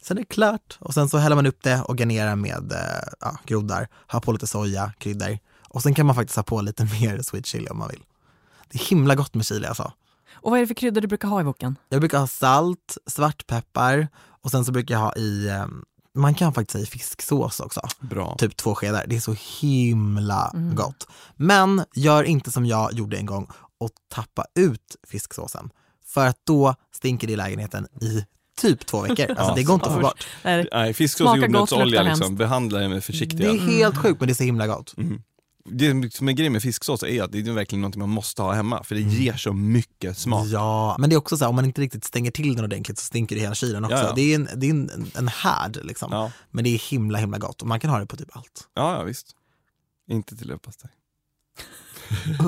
Sen 0.03 0.17
är 0.19 0.21
det 0.21 0.27
klart. 0.27 0.77
Och 0.81 0.95
sen 0.95 1.09
så 1.09 1.19
häller 1.19 1.37
man 1.37 1.47
upp 1.47 1.63
det 1.63 1.81
och 1.83 1.97
garnerar 1.99 2.37
med 2.37 2.73
ja, 3.21 3.39
groddar. 3.47 3.89
Ha 4.13 4.21
på 4.21 4.33
lite 4.33 4.47
soja, 4.47 4.93
kryddor. 4.99 5.39
Och 5.79 5.83
sen 5.83 5.95
kan 5.95 6.07
man 6.07 6.15
faktiskt 6.15 6.37
ha 6.37 6.43
på 6.43 6.61
lite 6.61 6.85
mer 7.01 7.23
sweet 7.23 7.47
chili 7.47 7.69
om 7.69 7.79
man 7.79 7.89
vill. 7.89 8.03
Det 8.69 8.79
är 8.81 8.85
himla 8.85 9.15
gott 9.15 9.35
med 9.35 9.47
chili 9.47 9.67
alltså. 9.67 9.93
Och 10.33 10.51
vad 10.51 10.59
är 10.59 10.61
det 10.61 10.67
för 10.67 10.75
kryddor 10.75 11.01
du 11.01 11.09
brukar 11.09 11.29
ha 11.29 11.41
i 11.41 11.45
woken? 11.45 11.77
Jag 11.89 12.01
brukar 12.01 12.19
ha 12.19 12.27
salt, 12.27 12.99
svartpeppar 13.07 14.09
och 14.43 14.51
sen 14.51 14.65
så 14.65 14.73
brukar 14.73 14.95
jag 14.95 15.01
ha 15.01 15.15
i, 15.15 15.49
eh, 15.49 15.67
man 16.15 16.35
kan 16.35 16.55
faktiskt 16.55 16.75
ha 16.75 16.81
i 16.81 16.87
fisksås 16.87 17.61
också 17.61 17.81
Bra. 18.01 18.37
typ 18.39 18.57
två 18.57 18.75
skedar. 18.75 19.05
Det 19.07 19.17
är 19.17 19.21
så 19.21 19.37
himla 19.61 20.53
gott. 20.75 21.07
Men 21.37 21.85
gör 21.95 22.23
inte 22.25 22.53
som 22.53 22.67
jag 22.67 22.93
gjorde 22.93 23.17
en 23.17 23.27
gång 23.27 23.47
och 23.81 23.91
tappa 24.15 24.45
ut 24.55 24.97
fisksåsen. 25.09 25.71
För 26.07 26.27
att 26.27 26.41
då 26.47 26.75
stinker 26.95 27.27
det 27.27 27.33
i 27.33 27.37
lägenheten 27.37 27.87
i 28.01 28.25
typ 28.61 28.87
två 28.87 29.01
veckor. 29.01 29.31
Alltså 29.39 29.55
det 29.55 29.63
går 29.63 29.75
inte 29.75 29.87
att 29.87 29.95
få 29.95 30.01
bort. 30.01 30.27
Nej, 30.45 30.95
fisksås 30.95 31.29
och 31.29 31.39
jordnötsolja, 31.39 32.03
liksom, 32.03 32.37
behandla 32.37 32.79
det 32.79 32.89
med 32.89 32.97
Det 32.97 32.99
är 32.99 33.01
försiktighet. 33.01 33.61
helt 33.61 33.97
sjukt 33.97 34.21
men 34.21 34.27
det 34.27 34.33
är 34.33 34.35
så 34.35 34.45
himla 34.45 34.67
gott. 34.67 34.95
Det 35.71 36.15
som 36.15 36.29
är 36.29 36.33
grejen 36.33 36.53
med 36.53 36.63
fisksås 36.63 37.03
är 37.03 37.23
att 37.23 37.33
det 37.33 37.39
är 37.39 37.53
verkligen 37.53 37.83
något 37.83 37.97
man 37.97 38.09
måste 38.09 38.43
ha 38.43 38.53
hemma, 38.53 38.85
för 38.85 38.95
det 38.95 39.01
ger 39.01 39.37
så 39.37 39.53
mycket 39.53 40.19
smak. 40.19 40.47
Ja, 40.47 40.97
men 40.99 41.11
det 41.11 41.17
är 41.17 41.19
också 41.19 41.37
så 41.37 41.45
här, 41.45 41.49
om 41.49 41.57
man 41.57 41.65
inte 41.65 41.81
riktigt 41.81 42.05
stänger 42.05 42.31
till 42.31 42.55
den 42.55 42.65
ordentligt 42.65 42.99
så 42.99 43.05
stinker 43.05 43.37
det 43.37 43.43
hela 43.43 43.55
kylen 43.55 43.85
också. 43.85 43.97
Ja, 43.97 44.03
ja. 44.03 44.13
Det 44.15 44.33
är 44.33 44.35
en, 44.35 44.49
det 44.57 44.67
är 44.67 44.71
en, 44.71 45.11
en 45.15 45.29
härd 45.29 45.79
liksom. 45.83 46.09
Ja, 46.13 46.33
Men 46.51 46.65
det 46.65 46.71
är 46.71 46.79
himla 46.91 47.19
himla 47.19 47.39
gott 47.39 47.63
och 47.63 47.69
man 47.69 47.81
kan 47.81 47.91
ha 47.91 47.99
det 47.99 48.07
på 48.07 48.17
typ 48.17 48.37
allt. 48.37 48.69
ja, 48.75 48.97
ja 48.99 49.03
visst. 49.03 49.27
Inte 50.11 50.37
till 50.37 50.47
leverpastej. 50.47 50.91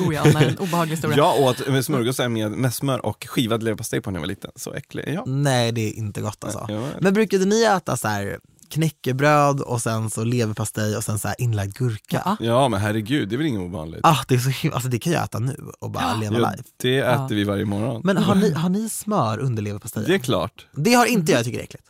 oh 0.00 0.14
ja, 0.14 0.24
nej, 0.34 0.48
en 0.48 0.58
obehaglig 0.58 0.96
historia. 0.96 1.16
Jag 1.16 1.40
åt 1.40 1.68
med 1.68 1.84
smörgåsar 1.84 2.28
med, 2.28 2.50
med 2.50 2.74
smör 2.74 3.06
och 3.06 3.26
skivad 3.28 3.62
leverpastej 3.62 4.00
på 4.00 4.10
när 4.10 4.18
jag 4.18 4.20
var 4.20 4.28
liten. 4.28 4.50
Så 4.56 4.72
äcklig 4.72 5.08
är 5.08 5.12
jag. 5.12 5.28
Nej, 5.28 5.72
det 5.72 5.80
är 5.80 5.92
inte 5.92 6.20
gott 6.20 6.44
alltså. 6.44 6.66
Ja, 6.68 6.88
Men 7.00 7.14
brukade 7.14 7.44
ni 7.44 7.62
äta 7.62 7.96
så 7.96 8.08
här 8.08 8.38
knäckebröd 8.72 9.60
och 9.60 9.82
sen 9.82 10.10
så 10.10 10.24
leverpastej 10.24 10.96
och 10.96 11.04
sen 11.04 11.18
så 11.18 11.28
här 11.28 11.34
inlagd 11.40 11.74
gurka? 11.74 12.22
Ja. 12.24 12.36
ja, 12.40 12.68
men 12.68 12.80
herregud, 12.80 13.28
det 13.28 13.34
är 13.34 13.36
väl 13.36 13.46
inget 13.46 13.60
ovanligt. 13.60 14.00
Ah, 14.02 14.18
det, 14.28 14.34
är 14.34 14.38
så 14.38 14.74
alltså 14.74 14.88
det 14.88 14.98
kan 14.98 15.12
jag 15.12 15.24
äta 15.24 15.38
nu 15.38 15.56
och 15.80 15.90
bara 15.90 16.14
leva 16.16 16.38
Ja, 16.38 16.50
life. 16.50 16.62
det 16.76 16.98
äter 16.98 17.12
Ja. 17.20 17.26
vi 17.30 17.44
varje 17.44 17.64
morgon. 17.64 18.00
Men 18.04 18.16
har 18.16 18.34
ni, 18.34 18.52
har 18.52 18.68
ni 18.68 18.88
smör 18.88 19.38
under 19.38 19.62
leverpastejen? 19.62 20.08
det 20.08 20.14
är 20.14 20.18
Det, 20.18 20.24
klart. 20.24 20.66
har 20.96 21.06
inte 21.06 21.32
jag, 21.32 21.38
jag 21.38 21.44
tycker 21.44 21.58
det 21.58 21.62
är 21.62 21.64
äckligt. 21.64 21.86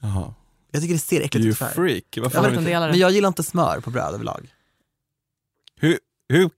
Jaha. 0.00 0.34
Jag 0.70 0.82
tycker 0.82 0.94
det 0.94 1.00
ser 1.00 1.20
äckligt 1.20 1.46
ut 1.46 1.58
för. 1.58 1.66
freak. 1.66 2.18
Varför 2.22 2.36
Jag 2.38 2.42
har 2.42 2.50
vet 2.50 2.58
inte 2.58 2.70
Men 2.80 2.92
det. 2.92 2.98
jag 2.98 3.10
gillar 3.10 3.28
inte 3.28 3.42
smör 3.42 3.80
på 3.80 3.90
bröd 3.90 4.14
överlag. 4.14 4.48
Hur, 5.80 5.98
hur... 6.28 6.50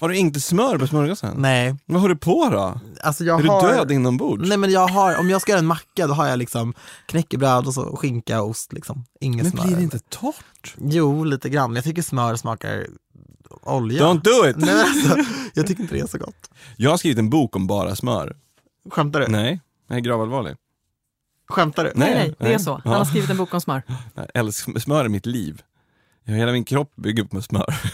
Har 0.00 0.08
du 0.08 0.16
inte 0.16 0.40
smör 0.40 0.78
på 0.78 0.86
smörgåsen? 0.86 1.34
Nej, 1.38 1.76
Vad 1.86 2.00
har 2.00 2.08
du 2.08 2.16
på 2.16 2.48
då? 2.50 2.80
alltså 3.02 3.24
jag 3.24 3.40
är 3.40 3.48
har... 3.48 3.68
du 3.68 3.74
död 3.74 3.90
inombords? 3.90 4.48
Nej 4.48 4.58
men 4.58 4.70
jag 4.70 4.88
har, 4.88 5.18
om 5.18 5.30
jag 5.30 5.40
ska 5.42 5.52
göra 5.52 5.58
en 5.58 5.66
macka 5.66 6.06
då 6.06 6.14
har 6.14 6.26
jag 6.26 6.38
liksom 6.38 6.74
knäckebröd 7.06 7.66
och 7.66 7.74
så 7.74 7.96
skinka 7.96 8.42
och 8.42 8.48
ost 8.48 8.72
liksom. 8.72 9.04
Inget 9.20 9.42
men 9.42 9.52
smör. 9.52 9.64
blir 9.64 9.76
det 9.76 9.82
inte 9.82 9.98
torrt? 9.98 10.74
Jo, 10.78 11.24
lite 11.24 11.48
grann. 11.48 11.74
Jag 11.74 11.84
tycker 11.84 12.02
smör 12.02 12.36
smakar 12.36 12.86
olja. 13.62 14.02
Don't 14.02 14.20
do 14.22 14.48
it! 14.50 14.56
Nej, 14.56 14.74
men 14.74 14.80
alltså, 14.80 15.32
jag 15.54 15.66
tycker 15.66 15.82
inte 15.82 15.94
det 15.94 16.00
är 16.00 16.06
så 16.06 16.18
gott. 16.18 16.50
Jag 16.76 16.90
har 16.90 16.96
skrivit 16.96 17.18
en 17.18 17.30
bok 17.30 17.56
om 17.56 17.66
bara 17.66 17.96
smör. 17.96 18.36
Skämtar 18.90 19.20
du? 19.20 19.26
Nej, 19.28 19.60
jag 19.88 19.96
är 19.96 20.00
gravallvarlig. 20.00 20.56
Skämtar 21.48 21.84
du? 21.84 21.92
Nej, 21.94 22.14
Nej, 22.14 22.34
nej, 22.38 22.48
det 22.48 22.54
är 22.54 22.58
så. 22.58 22.80
Han 22.84 22.92
har 22.92 23.04
skrivit 23.04 23.30
en 23.30 23.36
bok 23.36 23.54
om 23.54 23.60
smör. 23.60 23.82
Älskar, 24.34 24.78
smör 24.78 25.04
är 25.04 25.08
mitt 25.08 25.26
liv. 25.26 25.62
Jag, 26.24 26.34
hela 26.34 26.52
min 26.52 26.64
kropp 26.64 26.96
bygger 26.96 27.22
upp 27.22 27.32
med 27.32 27.44
smör. 27.44 27.74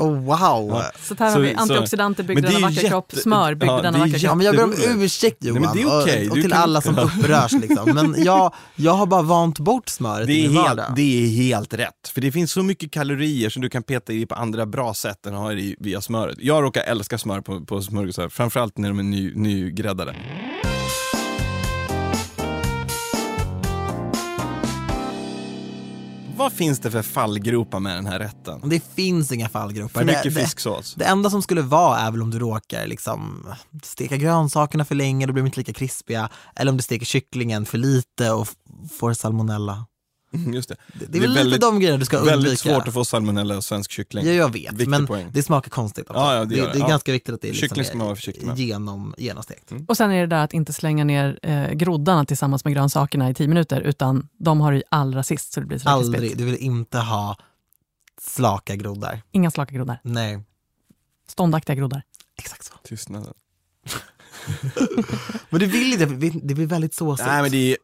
Oh, 0.00 0.12
wow. 0.14 0.28
Ja. 0.70 0.84
Så 1.02 1.14
här 1.18 1.32
har 1.32 1.40
vi 1.40 1.54
så- 1.54 1.60
antioxidanter 1.60 2.24
är 2.30 2.34
denna 2.34 2.50
vackra 2.58 2.70
jätte- 2.70 2.88
kropp, 2.88 3.12
smör 3.12 3.54
byggde 3.54 3.66
ja, 3.74 3.82
denna 3.82 3.98
vackra 3.98 4.16
Ja, 4.18 4.28
kropp. 4.28 4.36
men 4.36 4.46
jag 4.46 4.56
ber 4.56 4.64
om 4.64 5.02
ursäkt 5.02 5.44
Johan, 5.44 5.62
Nej, 5.62 5.70
men 5.74 5.76
det 5.76 5.82
är 5.92 6.02
okej. 6.02 6.26
och, 6.30 6.36
och 6.36 6.42
till 6.42 6.50
kan- 6.52 6.62
alla 6.62 6.80
som 6.80 6.98
upprörs 6.98 7.52
liksom. 7.52 7.90
Men 7.94 8.24
jag, 8.24 8.54
jag 8.76 8.92
har 8.92 9.06
bara 9.06 9.22
vant 9.22 9.58
bort 9.58 9.88
smöret 9.88 10.26
Det 10.26 10.32
i 10.32 10.44
är, 10.44 10.48
min 10.48 10.56
helt, 10.56 10.68
vardag. 10.68 10.92
det 10.96 11.24
är 11.24 11.28
helt 11.28 11.74
rätt. 11.74 12.08
För 12.14 12.20
det 12.20 12.32
finns 12.32 12.52
så 12.52 12.62
mycket 12.62 12.90
kalorier 12.92 13.50
som 13.50 13.62
du 13.62 13.70
kan 13.70 13.82
peta 13.82 14.12
i 14.12 14.26
på 14.26 14.34
andra 14.34 14.66
bra 14.66 14.94
sätt 14.94 15.26
än 15.26 15.34
att 15.34 15.40
ha 15.40 15.52
i 15.52 15.76
via 15.80 16.00
smöret. 16.00 16.36
Jag 16.40 16.62
råkar 16.64 16.82
älska 16.82 17.18
smör 17.18 17.40
på, 17.40 17.64
på 17.64 17.82
smörgåsar, 17.82 18.28
framförallt 18.28 18.78
när 18.78 18.88
de 18.88 18.98
är 18.98 19.02
ny, 19.02 19.32
nygräddade. 19.34 20.14
Vad 26.38 26.52
finns 26.52 26.78
det 26.78 26.90
för 26.90 27.02
fallgropar 27.02 27.80
med 27.80 27.96
den 27.96 28.06
här 28.06 28.18
rätten? 28.18 28.60
Det 28.64 28.94
finns 28.94 29.32
inga 29.32 29.48
fallgropar. 29.48 30.00
För 30.00 30.04
mycket 30.06 30.34
det, 30.34 30.40
fisksås. 30.40 30.94
det 30.94 31.04
enda 31.04 31.30
som 31.30 31.42
skulle 31.42 31.62
vara 31.62 31.98
är 31.98 32.10
väl 32.10 32.22
om 32.22 32.30
du 32.30 32.38
råkar 32.38 32.86
liksom 32.86 33.46
steka 33.82 34.16
grönsakerna 34.16 34.84
för 34.84 34.94
länge, 34.94 35.26
då 35.26 35.32
blir 35.32 35.42
de 35.42 35.46
inte 35.46 35.60
lika 35.60 35.72
krispiga. 35.72 36.28
Eller 36.56 36.70
om 36.70 36.76
du 36.76 36.82
steker 36.82 37.06
kycklingen 37.06 37.66
för 37.66 37.78
lite 37.78 38.30
och 38.30 38.48
får 38.98 39.12
salmonella. 39.12 39.86
Mm, 40.34 40.54
Just 40.54 40.68
det. 40.68 40.76
Det, 40.94 41.06
det 41.06 41.18
är 41.18 41.20
väl 41.22 41.30
lite 41.30 41.42
väldigt, 41.42 41.60
de 41.60 41.78
grejerna 41.80 41.98
du 41.98 42.04
ska 42.04 42.16
undvika. 42.16 42.36
väldigt 42.36 42.60
svårt 42.60 42.88
att 42.88 42.94
få 42.94 43.04
salmonella 43.04 43.56
och 43.56 43.64
svensk 43.64 43.90
kyckling. 43.90 44.26
Ja, 44.26 44.32
jag 44.32 44.52
vet, 44.52 44.72
Viktig 44.72 44.88
men 44.88 45.06
poäng. 45.06 45.26
det 45.32 45.42
smakar 45.42 45.70
konstigt. 45.70 46.10
Också. 46.10 46.20
Ja, 46.20 46.34
ja, 46.34 46.44
det 46.44 46.54
det, 46.56 46.60
det, 46.62 46.68
är 46.70 46.78
Ja. 46.80 46.88
ganska 46.88 47.12
viktigt 47.12 47.34
att 47.34 47.40
det 47.40 47.48
är 47.48 47.52
liksom 47.52 47.68
Kyckling 47.68 47.84
ska 47.84 47.96
man 47.98 48.06
vara 48.06 48.56
genom, 48.56 49.14
genomstekt. 49.18 49.72
Och 49.88 49.96
sen 49.96 50.10
är 50.10 50.20
det 50.20 50.26
där 50.26 50.44
att 50.44 50.52
inte 50.52 50.72
slänga 50.72 51.04
ner 51.04 51.38
eh, 51.42 51.70
groddarna 51.72 52.24
tillsammans 52.24 52.64
med 52.64 52.74
grönsakerna 52.74 53.30
i 53.30 53.34
tio 53.34 53.48
minuter, 53.48 53.80
utan 53.80 54.28
de 54.38 54.60
har 54.60 54.72
du 54.72 54.78
i 54.78 54.82
allra 54.90 55.22
sist 55.22 55.52
så 55.52 55.60
det 55.60 55.66
blir 55.66 55.78
så 55.78 55.88
Aldrig, 55.88 56.38
du 56.38 56.44
vill 56.44 56.56
inte 56.56 56.98
ha 56.98 57.36
slaka 58.20 58.76
groddar. 58.76 59.22
Inga 59.32 59.50
slaka 59.50 59.74
groddar. 59.74 60.00
Nej, 60.02 60.40
Ståndaktiga 61.28 61.76
groddar. 61.76 62.02
exakt 62.38 62.64
så. 62.64 62.72
Tystnaden. 62.84 63.34
Men 65.50 65.60
du 65.60 65.66
vill 65.66 65.92
inte, 65.92 66.06
det 66.42 66.54
blir 66.54 66.66
väldigt 66.66 66.94
såsigt. 66.94 67.26
Nej 67.28 67.42
men 67.42 67.50
det 67.50 67.72
är... 67.72 67.76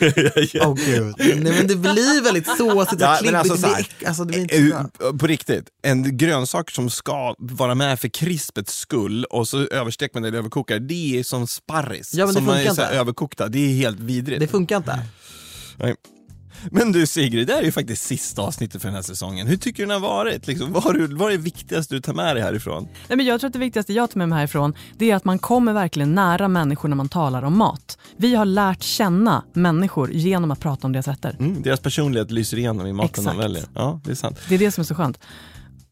Åh 0.60 0.74
gud. 0.74 1.14
Nej 1.18 1.52
men 1.52 1.66
det 1.66 1.76
blir 1.76 2.22
väldigt 2.22 2.46
såsigt 2.46 2.92
och 2.92 3.00
Ja, 3.00 3.16
klibbigt. 3.20 3.36
alltså 3.38 3.56
så 3.56 3.66
här, 3.66 3.86
alltså, 4.06 4.24
det 4.24 4.32
blir 4.32 4.40
inte 4.40 4.60
bra. 4.98 5.08
Eh, 5.08 5.16
På 5.16 5.26
riktigt, 5.26 5.64
en 5.82 6.16
grönsak 6.16 6.70
som 6.70 6.90
ska 6.90 7.34
vara 7.38 7.74
med 7.74 8.00
för 8.00 8.08
krispets 8.08 8.78
skull 8.78 9.24
och 9.24 9.48
så 9.48 9.66
överstek 9.66 10.14
man 10.14 10.22
det 10.22 10.28
i 10.28 10.36
överkokare, 10.36 10.78
det 10.78 11.18
är 11.18 11.22
som 11.22 11.46
sparris. 11.46 12.14
Ja, 12.14 12.26
men 12.26 12.34
det 12.34 12.38
som 12.40 12.44
man 12.44 12.54
är 12.54 12.58
funkar 12.58 12.74
så 12.74 12.80
här 12.80 12.88
inte. 12.88 13.00
överkokta, 13.00 13.48
det 13.48 13.58
är 13.58 13.68
helt 13.76 14.00
vidrigt. 14.00 14.40
Det 14.40 14.48
funkar 14.48 14.76
inte. 14.76 14.98
Nej. 15.76 15.94
Men 16.70 16.92
du 16.92 17.06
Sigrid, 17.06 17.46
det 17.46 17.52
här 17.52 17.60
är 17.60 17.64
ju 17.64 17.72
faktiskt 17.72 18.02
sista 18.02 18.42
avsnittet 18.42 18.82
för 18.82 18.88
den 18.88 18.94
här 18.94 19.02
säsongen. 19.02 19.46
Hur 19.46 19.56
tycker 19.56 19.82
du 19.82 19.86
den 19.92 20.02
har 20.02 20.08
varit? 20.08 20.46
Liksom, 20.46 20.72
vad, 20.72 20.82
har 20.82 21.16
vad 21.16 21.32
är 21.32 21.36
det 21.36 21.42
viktigaste 21.42 21.94
du 21.94 22.00
tar 22.00 22.14
med 22.14 22.36
dig 22.36 22.42
härifrån? 22.42 22.88
Nej, 23.08 23.16
men 23.16 23.26
jag 23.26 23.40
tror 23.40 23.48
att 23.48 23.52
det 23.52 23.58
viktigaste 23.58 23.92
jag 23.92 24.10
tar 24.10 24.18
med 24.18 24.28
mig 24.28 24.38
härifrån 24.38 24.74
det 24.98 25.10
är 25.10 25.16
att 25.16 25.24
man 25.24 25.38
kommer 25.38 25.72
verkligen 25.72 26.14
nära 26.14 26.48
människor 26.48 26.88
när 26.88 26.96
man 26.96 27.08
talar 27.08 27.42
om 27.42 27.58
mat. 27.58 27.98
Vi 28.16 28.34
har 28.34 28.44
lärt 28.44 28.82
känna 28.82 29.44
människor 29.52 30.12
genom 30.12 30.50
att 30.50 30.60
prata 30.60 30.86
om 30.86 30.92
deras 30.92 31.08
rätter. 31.08 31.36
Mm, 31.38 31.62
deras 31.62 31.80
personlighet 31.80 32.30
lyser 32.30 32.58
igenom 32.58 32.86
i 32.86 32.92
maten 32.92 33.10
Exakt. 33.10 33.26
de 33.26 33.38
väljer. 33.38 33.64
Ja, 33.74 34.00
det 34.04 34.10
är 34.10 34.14
sant. 34.14 34.38
Det 34.48 34.54
är 34.54 34.58
det 34.58 34.70
som 34.70 34.82
är 34.82 34.86
så 34.86 34.94
skönt. 34.94 35.18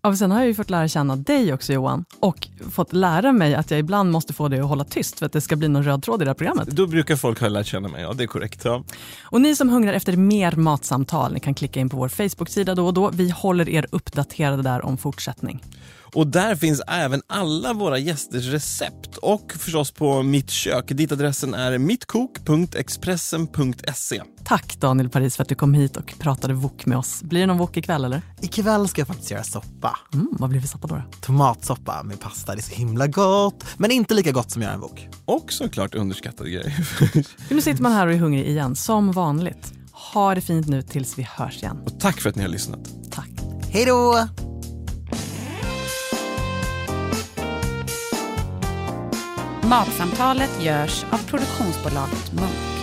Och 0.05 0.19
sen 0.19 0.31
har 0.31 0.39
jag 0.39 0.47
ju 0.47 0.55
fått 0.55 0.71
lära 0.71 0.89
känna 0.89 1.17
dig 1.17 1.53
också 1.53 1.73
Johan 1.73 2.05
och 2.21 2.49
fått 2.71 2.93
lära 2.93 3.33
mig 3.33 3.55
att 3.55 3.71
jag 3.71 3.81
ibland 3.81 4.11
måste 4.11 4.33
få 4.33 4.49
dig 4.49 4.61
att 4.61 4.69
hålla 4.69 4.85
tyst 4.85 5.19
för 5.19 5.27
att 5.27 5.33
det 5.33 5.41
ska 5.41 5.57
bli 5.57 5.69
någon 5.69 5.83
röd 5.83 6.03
tråd 6.03 6.23
i 6.23 6.25
det 6.25 6.31
här 6.31 6.35
programmet. 6.35 6.69
Då 6.69 6.87
brukar 6.87 7.17
folk 7.17 7.41
ha 7.41 7.49
lärt 7.49 7.67
känna 7.67 7.89
mig, 7.89 8.03
ja 8.03 8.13
det 8.13 8.25
är 8.25 8.27
korrekt. 8.27 8.65
Ja. 8.65 8.85
Och 9.23 9.41
ni 9.41 9.57
som 9.57 9.69
hungrar 9.69 9.93
efter 9.93 10.17
mer 10.17 10.53
matsamtal, 10.53 11.33
ni 11.33 11.41
kan 11.41 11.55
klicka 11.55 11.81
in 11.81 11.89
på 11.89 11.97
vår 11.97 12.09
Facebook-sida 12.09 12.75
då 12.75 12.87
och 12.87 12.95
då. 12.95 13.11
Vi 13.11 13.31
håller 13.31 13.69
er 13.69 13.87
uppdaterade 13.91 14.63
där 14.63 14.85
om 14.85 14.99
fortsättning. 14.99 15.63
Och 16.15 16.27
där 16.27 16.57
finns 16.57 16.83
även 16.87 17.23
alla 17.27 17.73
våra 17.73 17.99
gästers 17.99 18.47
recept 18.47 19.17
och 19.17 19.53
förstås 19.59 19.91
på 19.91 20.23
Mitt 20.23 20.51
kök. 20.51 20.89
Dit 20.89 21.13
adressen 21.13 21.55
är 21.55 21.79
mittkok.expressen.se. 21.79 24.23
Tack 24.45 24.81
Daniel 24.81 25.09
Paris 25.09 25.37
för 25.37 25.43
att 25.43 25.49
du 25.49 25.55
kom 25.55 25.75
hit 25.75 25.97
och 25.97 26.15
pratade 26.19 26.55
wok 26.55 26.87
med 26.87 26.99
oss. 26.99 27.23
Blir 27.23 27.41
det 27.41 27.47
någon 27.47 27.59
wok 27.59 27.77
ikväll 27.77 28.05
eller? 28.05 28.23
Ikväll 28.41 28.89
ska 28.89 29.01
jag 29.01 29.09
faktiskt 29.09 29.31
göra 29.31 29.43
soppa. 29.43 29.99
Mm, 30.15 30.29
vad 30.33 30.51
blir 30.51 30.61
det 30.61 30.67
för 30.67 30.73
soppa 30.73 30.87
då? 30.87 30.95
då? 30.95 31.03
Tomatsoppa 31.21 32.03
med 32.03 32.21
pasta, 32.21 32.55
det 32.55 32.61
är 32.61 32.63
så 32.63 32.75
himla 32.75 33.07
gott. 33.07 33.65
Men 33.77 33.91
inte 33.91 34.15
lika 34.15 34.33
gott 34.33 34.51
som 34.51 34.63
att 34.63 34.65
göra 34.65 34.75
en 34.75 34.81
wok. 34.81 35.09
Och 35.25 35.53
såklart 35.53 35.95
underskattad 35.95 36.47
grej. 36.47 36.77
Nu 37.49 37.61
sitter 37.61 37.83
man 37.83 37.93
här 37.93 38.07
och 38.07 38.13
är 38.13 38.19
hungrig 38.19 38.47
igen, 38.47 38.77
som 38.77 39.13
vanligt. 39.13 39.73
Ha 40.13 40.35
det 40.35 40.41
fint 40.41 40.69
nu 40.69 40.83
tills 40.83 41.19
vi 41.19 41.23
hörs 41.23 41.63
igen. 41.63 41.79
och 41.87 42.01
tack 42.01 42.21
för 42.21 42.31
att 42.31 42.37
ni 42.37 42.43
har 42.43 42.49
lyssnat. 42.49 42.81
Tack. 43.11 43.31
Hej 43.71 43.85
då! 43.87 44.29
Matsamtalet 49.69 50.63
görs 50.63 51.05
av 51.11 51.19
produktionsbolaget 51.19 52.33
Munk. 52.33 52.74